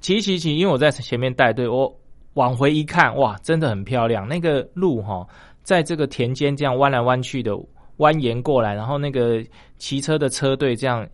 [0.00, 1.96] 骑骑骑，因为我在前面带队，我
[2.34, 4.26] 往回一看，哇，真的很漂亮。
[4.26, 5.24] 那个路哈，
[5.62, 7.52] 在这个田间这样弯来弯去的。
[7.98, 9.44] 蜿蜒过来，然后那个
[9.76, 11.04] 骑车的车队这样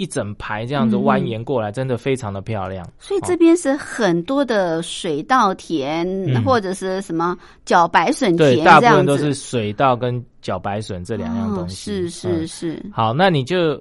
[0.00, 2.88] 一整排这样子蜿蜒过来，真的非常的漂亮。
[2.98, 7.36] 所以这边是很多的水稻田或者是什么
[7.66, 12.08] 茭白笋田，对，大部分都是水稻跟茭白笋这两样东西。
[12.08, 12.82] 是是是。
[12.90, 13.78] 好，那你就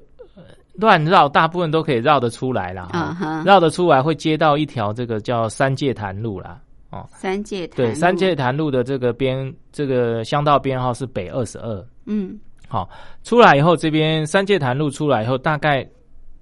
[0.73, 2.89] 乱绕，大部分都可以绕得出来了。
[2.89, 6.59] 哈，绕得出来会接到一条这个叫三界潭路啦。
[6.89, 11.87] 哦，三界潭对三界潭路的这个边，这个乡道编号是北二十二。
[12.07, 12.37] 嗯。
[12.67, 12.87] 好，
[13.23, 15.83] 出来以后，这边三界潭路出来以后，大概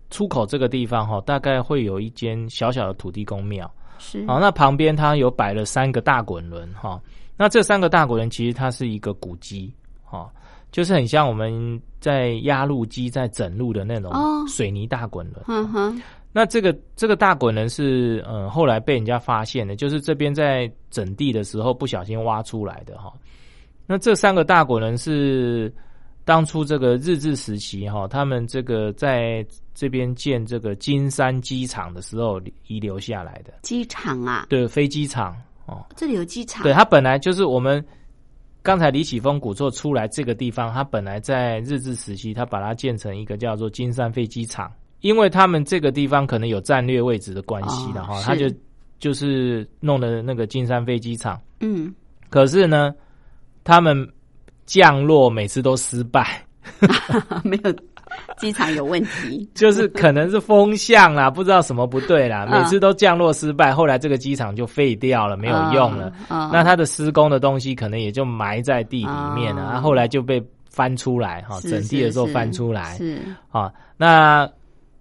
[0.09, 3.69] 出口这个地方哈，大概会有一间小小的土地公庙。
[3.99, 7.01] 是，好，那旁边它有摆了三个大滚轮哈。
[7.35, 10.29] 那这三个大滚轮其实它是一个古迹，哈，
[10.71, 14.11] 就是很像我们在压路机在整路的那种
[14.47, 15.43] 水泥大滚轮。
[15.47, 16.01] 嗯哼。
[16.31, 23.11] 那这个这个大滚轮是呃后来被人家发现的，就是这边在整地的时候不小心挖出来的哈。
[23.85, 25.73] 那这三个大滚轮是。
[26.27, 35.33] 当初这个日治时期哈，他们这个在这边建这个金山机场的时候遗留下来的机场啊，对，飞机场
[35.67, 36.63] 哦，这里有机场。
[36.63, 37.81] 对，它本来就是我们
[38.61, 44.69] 刚才李启峰古厝出来这个地方，它本来在日治时期，它把它建成一个叫做金山飞机场，
[44.99, 48.53] 因为他们这个地方可能有战略位置的关系的哈，他就
[48.99, 51.39] 就是弄的那个金山飞机场。
[51.61, 51.95] 嗯，
[52.29, 52.93] 可是呢，
[53.63, 54.05] 他们。
[54.67, 56.39] 降落每次都失败，
[57.43, 57.73] 没有
[58.37, 62.59] 机场有问题， 就是可能是风向啦，不知道什么不对啦，嗯。
[62.61, 66.11] 每次都降落失败，后来这个机场就废掉了，没有用了。
[66.29, 73.19] 嗯那它的施工的东西可能也就埋在地里面了，哦然后后来就被翻出来哈，整地的时候翻出来是。
[73.49, 73.71] 啊。
[73.97, 74.47] 那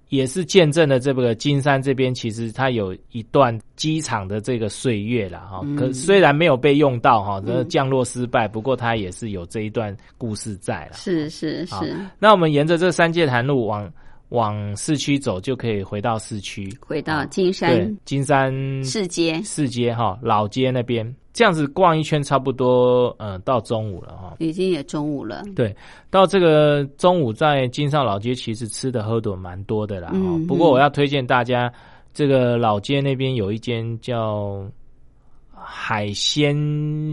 [0.08, 5.60] 也是见证了这个金山这边其实它有一段机场的这个岁月了哈。
[5.64, 10.92] 嗯可虽然没有被用到哈，这个降落失败，不过它也是有这一段故事在了。
[10.94, 13.92] 是是是，那我们沿着这三界潭路往
[14.30, 16.68] 往市区走，就可以回到市区。
[16.80, 24.34] 回到金对山，金山市街市街哈，老街那边这样子逛一圈，差不多呃到中午了哈。
[24.38, 25.76] 已经也中午了，对，
[26.08, 30.12] 到这个中午在金上老街，其实吃的喝的蛮多的啦。
[30.14, 31.70] 嗯哦，不过我要推荐大家，
[32.14, 34.64] 这个老街那边有一间叫
[35.52, 36.56] 海鲜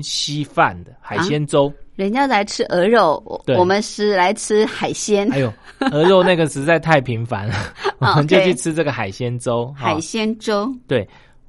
[0.01, 3.21] 稀饭的海鲜粥，人家来吃鹅肉，
[3.57, 5.51] 我们是来吃海鲜，哎呦，
[5.91, 7.55] 鹅肉那个实在太频繁了，
[7.99, 9.69] 我们就去吃这个海鲜粥。
[9.75, 10.73] 海鲜粥。
[10.87, 11.05] 对，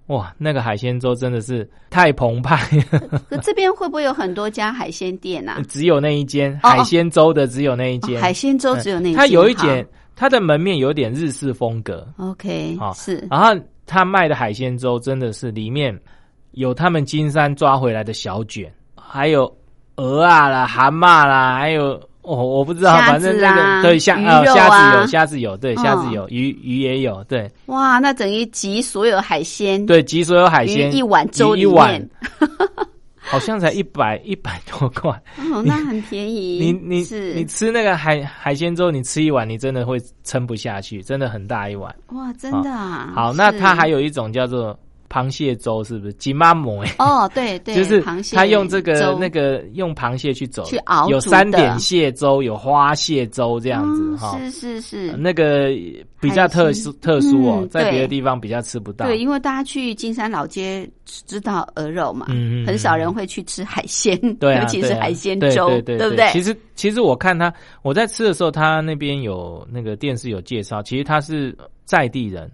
[0.09, 2.57] 哇，那个海鲜粥真的是太澎湃
[2.93, 3.01] 了。
[3.31, 5.63] 可这边会不会有很多家海鲜店啊？
[5.69, 8.19] 只有那一间海鲜粥的，只有那一间。
[8.19, 15.99] 哦海鲜粥只有那一间它有一好点，它的门面有点日式风格，OK，好是然后他卖的海鲜粥真的是里面
[16.53, 19.51] 有他们金山抓回来的小卷，还有
[19.97, 32.11] 鹅啊啦、蛤蟆啦，还有哦，我不知道，反正子那啊个对虾啊虾子有虾子有，对虾子嗯有鱼鱼也有，对哇，那等于集所有海鲜对，集所有海鲜一碗粥里一一碗面，
[33.21, 35.11] 好像才一百一百多块。
[35.53, 36.59] 哦，那很便宜。
[36.61, 41.95] 你你是你吃那个海海鲜粥，你吃一碗，你真的会撑不下去，真的很大一碗。
[42.09, 43.13] 哇，真的啊。
[43.15, 44.79] 好，那它还有一种叫做
[45.15, 46.13] 螃蟹粥，是不是？
[46.15, 54.37] 吉妈馍哎，哦，对对， 就是螃蟹他用这个那个用螃蟹去走，去熬有三点蟹粥，有花蟹粥这样子嗯哈。
[54.41, 55.69] 是是是，那个
[56.21, 59.07] 比较特殊特殊哦嗯，在别的地方比较吃不到。
[59.07, 62.27] 对，因为大家去金山老街知道鹅肉嘛，
[62.67, 66.29] 很少人会去吃海鲜，对啊， 尤其是海鲜对粥，对对不对？
[66.33, 67.53] 其实其实我看他
[67.83, 72.51] 我在吃的时候，他那边有那个电视有介绍，其实他是在地人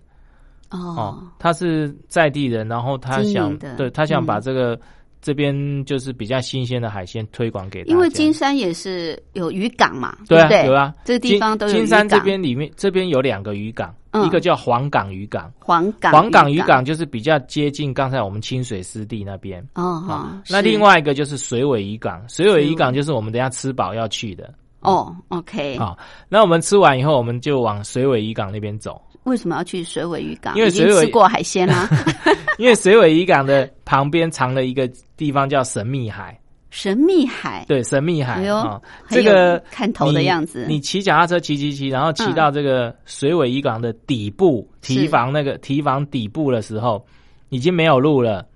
[0.71, 0.79] 哦。
[0.97, 4.79] 哦，，他是在地人，然后他想对他想嗯把这个、
[5.21, 7.93] 这边就是比较新鲜的海鲜推广给大家。
[7.93, 10.64] 因为金山也是有渔港嘛，对啊？
[10.64, 14.25] 有啊，这个地方都有金金山这边里面这边有两个渔港，嗯。
[14.25, 19.61] 一个叫黄港渔港，黄港黄港渔港就是比较接近刚才我们清水湿地那边。
[19.75, 20.53] 哦啊哈，是。
[20.53, 24.53] 那另外一个就是水尾渔港，水尾渔港就是我们等一下吃饱要去的。
[24.81, 30.57] 哦，OK，好，那我们吃完以后，我们就往水尾渔港那边走，为什么要去水尾渔港？
[30.57, 31.89] 因为已尾吃过海鲜啦，
[32.59, 36.39] 因为水尾渔港的旁边藏了一个地方叫神秘海。
[36.71, 47.05] 神秘海，对，神秘海哎呦啊，这个看头的样子你骑脚踏车骑骑骑，然后骑嗯到这个水尾渔港的底部是堤防那个堤防底部的时候，
[47.49, 48.47] 已经没有路了。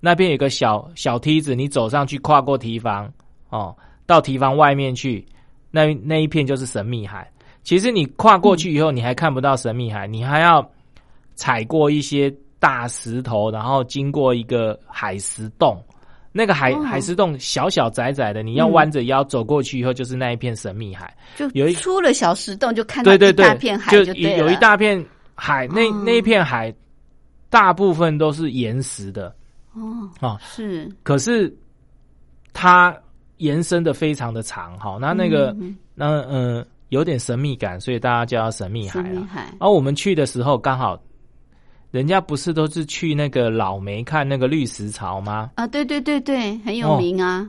[0.00, 3.08] 那边有个小小梯子，你走上去，跨过堤防
[3.50, 3.72] 哦，
[4.04, 5.24] 到堤防外面去，
[5.70, 7.30] 那那一片就是神秘海。
[7.68, 10.66] 其实你跨过去以后，你还看不到神秘海，你还要
[11.34, 15.78] 踩过一些大石头，然后经过一个海石洞。
[16.32, 16.80] 那个海、哦。
[16.80, 21.14] 海石洞小小窄窄的，你要嗯弯着腰走过去以后，就是那一片神秘海。
[21.36, 25.04] 就有一出了小石洞就看到一大片海就有一大片
[25.34, 26.02] 海，那哦。
[26.06, 26.74] 那一片海
[27.50, 29.28] 大部分都是岩石的。
[29.74, 30.90] 哦，啊，是。
[31.02, 31.54] 可是
[32.54, 32.96] 它
[33.36, 39.02] 延伸的非常的长，哈，那那个、嗯那嗯、呃有点神秘感，所以大家叫它神秘海啊。
[39.02, 41.00] 神秘海而我们去的时候刚好，
[41.90, 45.50] 人家不是都是去那个老梅看那个绿石槽吗？
[45.54, 47.48] 啊，对对对对，很有哦名啊，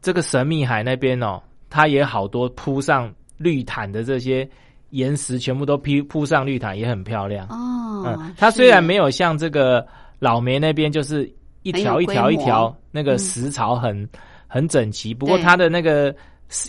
[0.00, 4.48] 这个神秘海那边哦，它也好多铺上绿毯的这些
[4.90, 7.46] 岩石，全部都铺铺上绿毯，也很漂亮。
[7.48, 9.86] 哦，嗯，它虽然没有有像这个
[10.18, 14.08] 老梅那边就是一条一条一条那个石槽很、
[14.46, 16.14] 很整齐，不过它的那个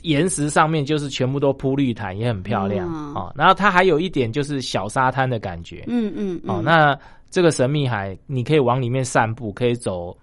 [0.03, 3.33] 岩石上面就是全部都铺绿毯，也很漂亮嗯哦。
[3.35, 5.83] 然后它还有一点就是小沙滩的感觉。
[5.87, 6.99] 嗯嗯哦，嗯那
[7.29, 10.15] 这个神秘海，你可以往里面散步，可以走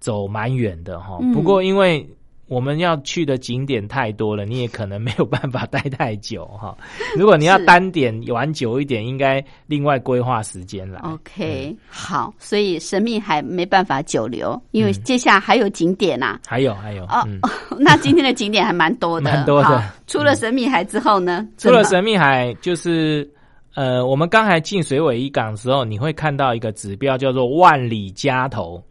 [0.00, 2.08] 走蛮远的哈、嗯不过因为
[2.50, 6.76] 我们要去的景点太多了，你也可能没有办法待太久哈、
[7.16, 10.98] 如果你要是单点玩久一点，应该另外规划时间来。
[11.02, 16.40] OK 好，所以神秘海没办法久留，因为嗯接下来还有景点呐。
[16.44, 17.38] 还有还有，哦嗯，
[17.78, 21.46] 那今天的景点还蛮多的，蛮多的好除了神秘海之后呢？
[21.56, 23.30] 除了神秘海，就是
[23.76, 28.82] 呃，我们刚才进水尾一港的时候，你会看到一个指标叫做万里加头。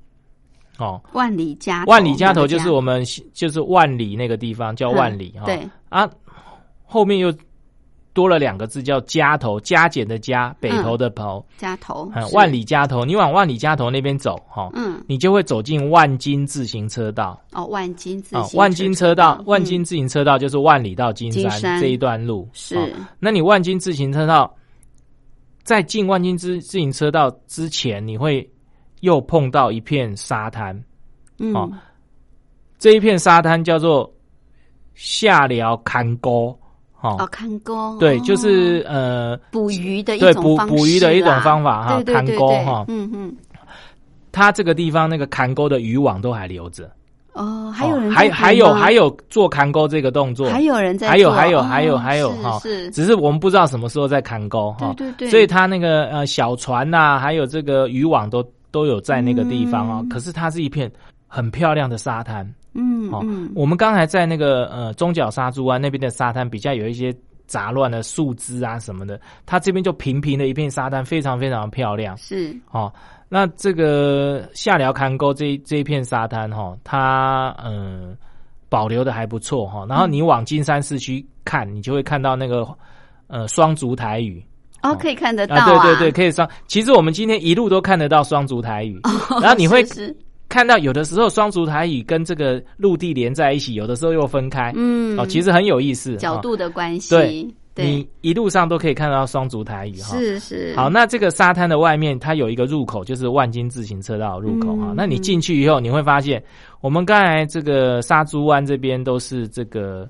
[0.85, 1.01] 哦。
[1.13, 3.03] 万里家头万里家头就是我们
[3.33, 5.69] 就是万里那个地方叫万里哈、嗯对。
[5.89, 6.09] 啊，
[6.85, 7.33] 后面又
[8.11, 15.01] 多了两个字叫家头，加减的加，北头的头，家头嗯，万里家头，你往万里家头那边走哈、嗯。
[15.07, 17.39] 你就会走进万金自行车道。
[17.53, 21.79] 哦，万金自啊、行万金车道，万嗯金自行车道就是万里到金山。
[21.79, 22.75] 这一段路是。
[22.77, 22.87] 哦。
[23.19, 24.53] 那你万金自行车道，
[25.63, 28.47] 在进万金自自行车道之前，你会
[29.01, 30.79] 又碰到一片沙滩。
[31.37, 31.53] 嗯。
[31.53, 31.69] 哦
[32.77, 34.09] 这一片沙滩叫做
[34.93, 36.57] 下寮坎沟，
[37.01, 37.97] 哦，哦，看沟。
[37.99, 38.21] 对，哦。
[38.23, 42.35] 就是呃，捕鱼的一对捕种方式捕鱼的一种方法哈对对看对。
[42.35, 42.85] 对钩哈。
[42.87, 43.35] 嗯嗯。
[44.31, 46.89] 它这个地方那个坎沟的渔网都还留着，
[47.33, 52.59] 哦，还有人哦还还有还有做坎沟这个动作，还有人在还有还有还有还有是哈。
[52.59, 52.89] 是。
[52.91, 55.29] 只是我们不知道什么时候在坎沟哈，对对对。
[55.29, 58.41] 所以它那个呃小船呐、还有这个渔网都
[58.71, 60.91] 都有在那个地方哦，嗯可是它是一片
[61.27, 62.45] 很漂亮的沙滩。
[62.45, 67.13] 哦嗯哦，我们刚才在那个呃中角沙洲湾那边的沙滩比较有一些
[67.47, 72.93] 杂乱的树枝啊什么的，它这边就平平的一片沙滩，非常非常漂亮是哦。
[73.27, 78.17] 那这个下寮坎沟这这一片沙滩哈、它嗯、呃
[78.69, 82.67] 保留的还不错哈、然后你往金山市区看，你就会看到那个
[83.25, 84.43] 呃双足台语。
[84.81, 86.49] 哦，可以看得到啊，对对对，可以双。
[86.67, 88.99] 其实我们今天一路都看得到双足台语，
[89.41, 89.83] 然后你会
[90.47, 94.71] 看到有的时候双足台语跟这个陆地连在一起，有的时候又分开。
[94.75, 96.15] 嗯哦，其实很有意思。
[96.15, 100.17] 哦角度的关系，对对你一路上都可以看到双足台语哈。
[100.17, 106.43] 是是好，那这个沙滩的外面，它有一个入口，就是万金自行车道入口哈、嗯那你进去以后，你会发现，
[106.81, 110.09] 我们刚才这个沙洲湾这边都是这个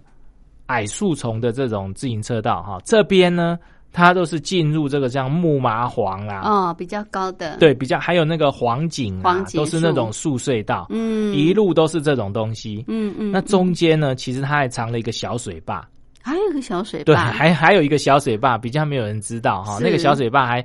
[0.67, 3.59] 矮树丛的这种自行车道哈，这边呢，
[3.91, 7.57] 它都是进入这个像木麻黄啦、哦比较高的。
[7.57, 11.33] 对，比较还有那个黄景啊，黄景都是那种树隧道，嗯。
[11.33, 12.85] 一路都是这种东西。
[12.87, 15.85] 嗯嗯，那中间呢，其实它还藏了一个小水坝，
[16.21, 17.05] 还有一个小水坝？
[17.05, 19.77] 对，还还有一个小水坝，比较没有人知道哈。
[19.77, 19.83] 是。
[19.83, 20.63] 那个小水坝还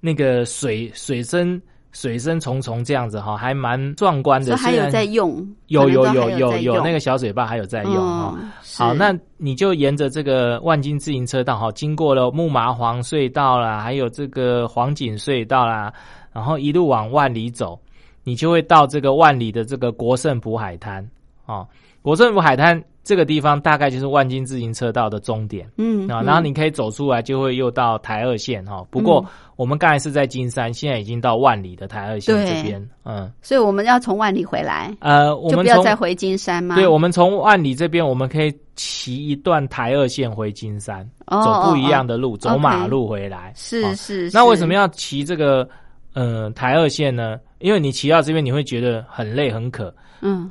[0.00, 1.60] 那个水水深
[1.92, 4.56] 水深重重这样子哈，还蛮壮观的。
[4.56, 8.34] 还有在用，有有有有有那个小水坝还有在用哈。
[8.40, 15.92] 嗯好，那你就沿着这个万金自行车道哈，经过了木麻黄隧道啦，还有这个黄景隧道啦，
[16.32, 17.78] 然后一路往万里走，
[18.22, 21.06] 你就会到这个万里的这个国盛浦海滩
[21.46, 21.66] 哦。
[22.02, 28.86] 国盛浦海滩这个地方大概就是万金自行车道的终点啊，嗯啊然后你可以走出来，就会又到台二线哈。
[28.88, 36.76] 不过嗯我们刚才是在金山，现在已经到万里的台二线对这边，嗯所以我们要从万里回来，呃，我们不要再回金山吗？
[36.76, 43.48] 对，我们从万里这边，我们可以骑一段台二线回金山，哦走不一样的的路，走马路回来。
[43.48, 45.68] 哦是是，那为什是么要骑这个
[46.14, 47.40] 呃台二线呢？
[47.58, 49.92] 因为你骑到这边，你会觉得很累很渴。
[50.22, 50.50] 嗯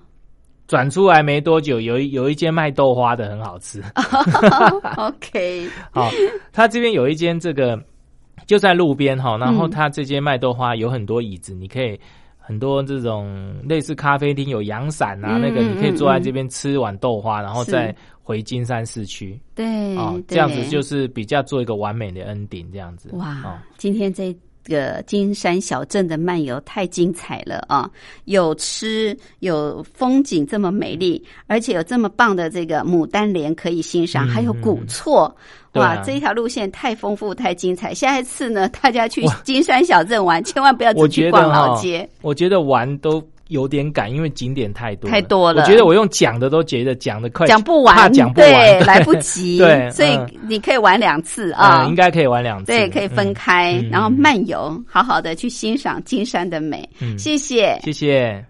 [0.70, 3.82] 转出来没多久，有一有一间卖豆花的很好吃。
[4.96, 6.12] OK 好，
[6.54, 7.78] 他这边有一间这个
[8.46, 12.00] 就在路边哈，然后嗯它这间卖豆花有很多椅子，你可以
[12.38, 19.40] 很多这种类似咖啡厅有阳伞啊，嗯那个你可以嗯坐在这边吃碗豆花，然后再回金山市区。
[19.56, 23.10] 对哦，这样子就是比较做一个完美的 ending，这样子。
[23.14, 24.36] 哇，哦，今天这
[24.66, 27.90] 个金山小镇的漫游太精彩了啊！
[28.26, 35.34] 有吃，有风景这么美丽，而且有这么棒的这个牡丹莲可以欣赏，嗯还有古厝。
[35.74, 37.94] 哇，啊这一条路线太丰富、太精彩。
[37.94, 42.10] 下一次呢，大家去金山小镇玩，千万不要我觉得只去逛老哈街。
[42.22, 52.66] 我觉得玩都有点赶，因为景点太多太多了我觉得我用讲的都觉得讲的快讲不完，怕讲不对，完， 来不及，对所以嗯你可以玩两次啊，嗯，应该可以玩两次。
[52.66, 56.88] 对，可以分开，嗯然后漫游，好好的去欣赏金山的美。
[57.00, 57.80] 嗯谢谢。
[57.84, 58.49] 谢谢。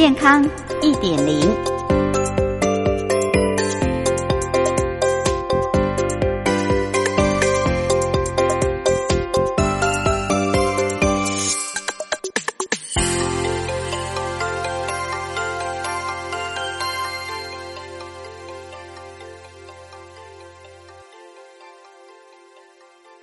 [0.00, 0.42] 健康
[0.80, 1.38] 一点零。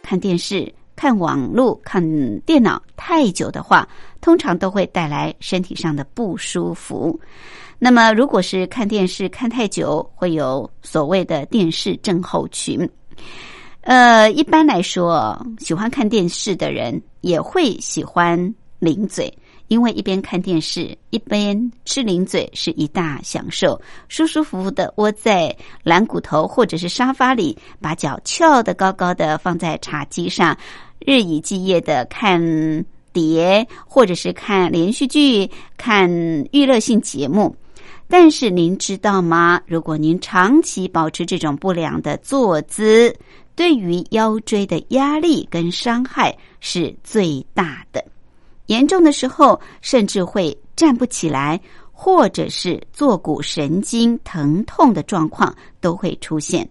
[0.04, 3.88] 看电视、看网络、看电脑太久的话，
[4.20, 7.18] 通常都会带来身体上的不舒服。
[7.80, 12.78] 那么，如果是看电视看太久，会有所谓的电视症候群。
[13.80, 18.38] 呃，一般来说，喜欢看电视的人也会喜欢
[18.78, 19.34] 零嘴，
[19.70, 30.58] 因为一边看电视一边吃零嘴是一大享受，舒舒服服的窝在蓝骨头或者是沙发里，把脚翘得高高的放在茶几上，
[31.00, 32.86] 日以继夜的看
[33.18, 36.08] 碟，或者是看连续剧、看
[36.52, 37.56] 娱乐性节目。
[38.08, 39.60] 但是您知道吗？
[39.66, 43.12] 如果您长期保持这种不良的坐姿，
[43.56, 48.06] 对于腰椎的压力跟伤害是最大的。
[48.68, 51.60] 严重的时候，甚至会站不起来，
[51.92, 56.70] 或者是坐骨神经疼痛的状况都会出现。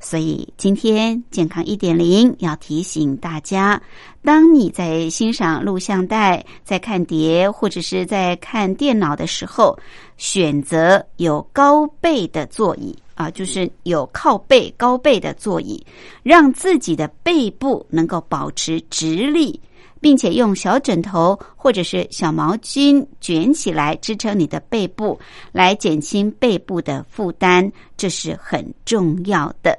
[0.00, 3.80] 所以今天健康一点零要提醒大家，
[4.22, 9.78] 当你在欣赏录像带、在看碟或者是在看电脑的时候，
[10.16, 15.84] 选择有高背的座椅啊，就是有靠背、高背的座椅，
[16.22, 19.60] 让自己的背部能够保持直立。
[20.02, 25.20] 并且用小枕头或者是小毛巾卷起来支撑你的背部，
[25.52, 29.78] 来减轻背部的负担，这是很重要的。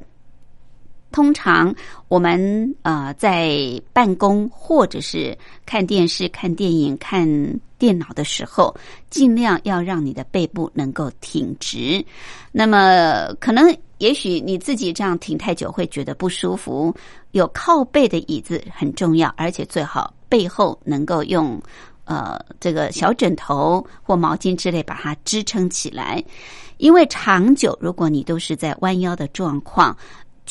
[1.12, 1.74] 通常
[2.08, 7.28] 我们呃在办公或者是看电视、看电影、看
[7.78, 8.76] 电脑的时候，
[9.10, 12.04] 尽量要让你的背部能够挺直。
[12.52, 16.94] 那么可能也许你自己这样挺太久会觉得不舒服，
[17.32, 21.62] 有靠背的椅子很重要，而且最好背后能够用
[22.06, 26.24] 呃这个小枕头或毛巾之类把它支撑起来，
[26.78, 29.96] 因为长久如果你都是在弯腰的状况，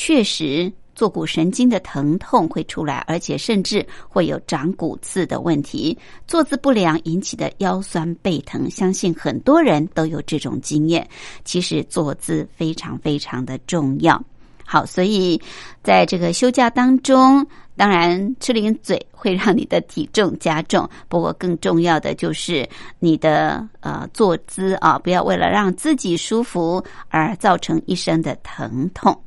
[0.01, 0.73] 确实。
[0.93, 5.97] 坐骨神经的疼痛会出来，而且甚至会有长骨刺的问题。
[6.27, 11.09] 坐姿不良引起的腰酸背疼，相信很多人都有这种经验。
[11.43, 14.23] 其实坐姿非常非常的重要。
[14.67, 15.41] 好，所以
[15.83, 17.47] 在这个休假当中，
[17.77, 29.19] 当然吃零嘴会让你的体重加重，不过更重要的就是你的呃坐姿啊，不要为了让自己舒服而造成一身的疼痛。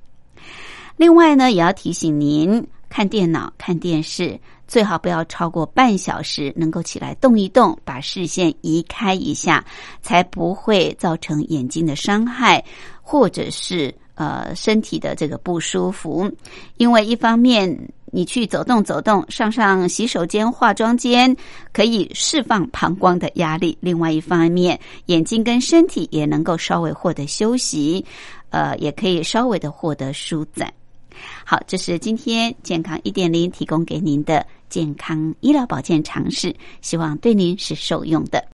[0.95, 9.63] 另外呢，也要提醒您，看电脑、看电视最好不要超过半小时，能够起来动一动，把视线移开一下，
[10.01, 12.63] 才不会造成眼睛的伤害，
[13.01, 16.31] 或者是呃身体的这个不舒服。
[16.77, 21.35] 因为一方面你去走动走动，上上洗手间、化妆间，
[21.73, 28.05] 可以释放膀胱的压力；另外一方面，眼睛跟身体也能够稍微获得休息，
[28.51, 30.71] 呃，也可以稍微的获得舒展。
[31.45, 38.52] 好，这是今天健康一点零提供给您的健康医疗保健常识，希望对您是受用的。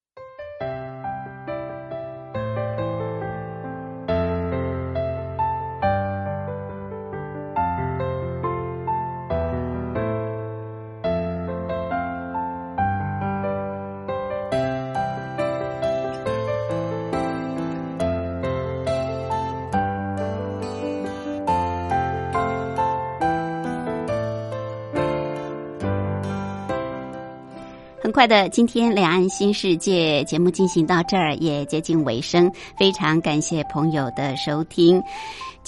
[28.11, 35.01] 快的，今天两岸新世界节目进行到这儿也接近尾声，非常感谢朋友的收听。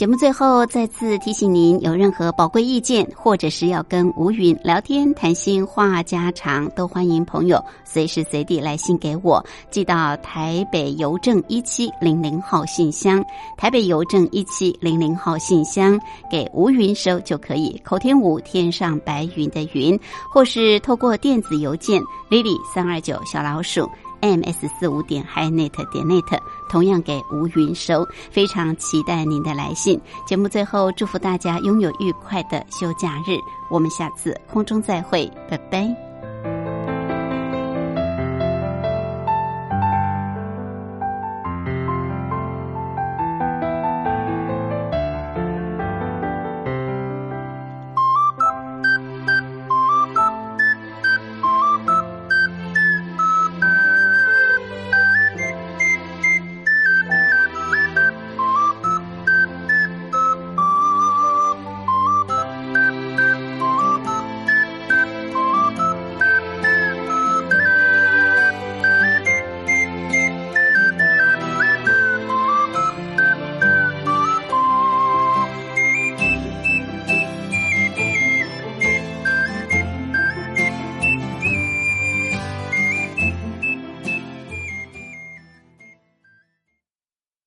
[0.02, 13.24] 节目最后再次提醒您，有任何宝贵意见，或者是要跟吴云聊天谈心话家常，都欢迎朋友随时随地来信给我，寄到台北邮政一七零零号信箱，
[13.56, 16.00] 台北邮政一七零零号信箱
[16.32, 17.80] 给吴云收就可以。
[17.86, 19.96] 口天吴天上白云的云，
[20.34, 23.88] 或是透过电子邮件 lily 三二九小老鼠。
[24.22, 30.00] M s 四五点 highnet 点 net，同样给吴云收，非常期待您的来信。
[30.26, 33.38] 节目最后，祝福大家拥有愉快的休假日，
[33.70, 36.11] 我们下次空中再会，拜拜。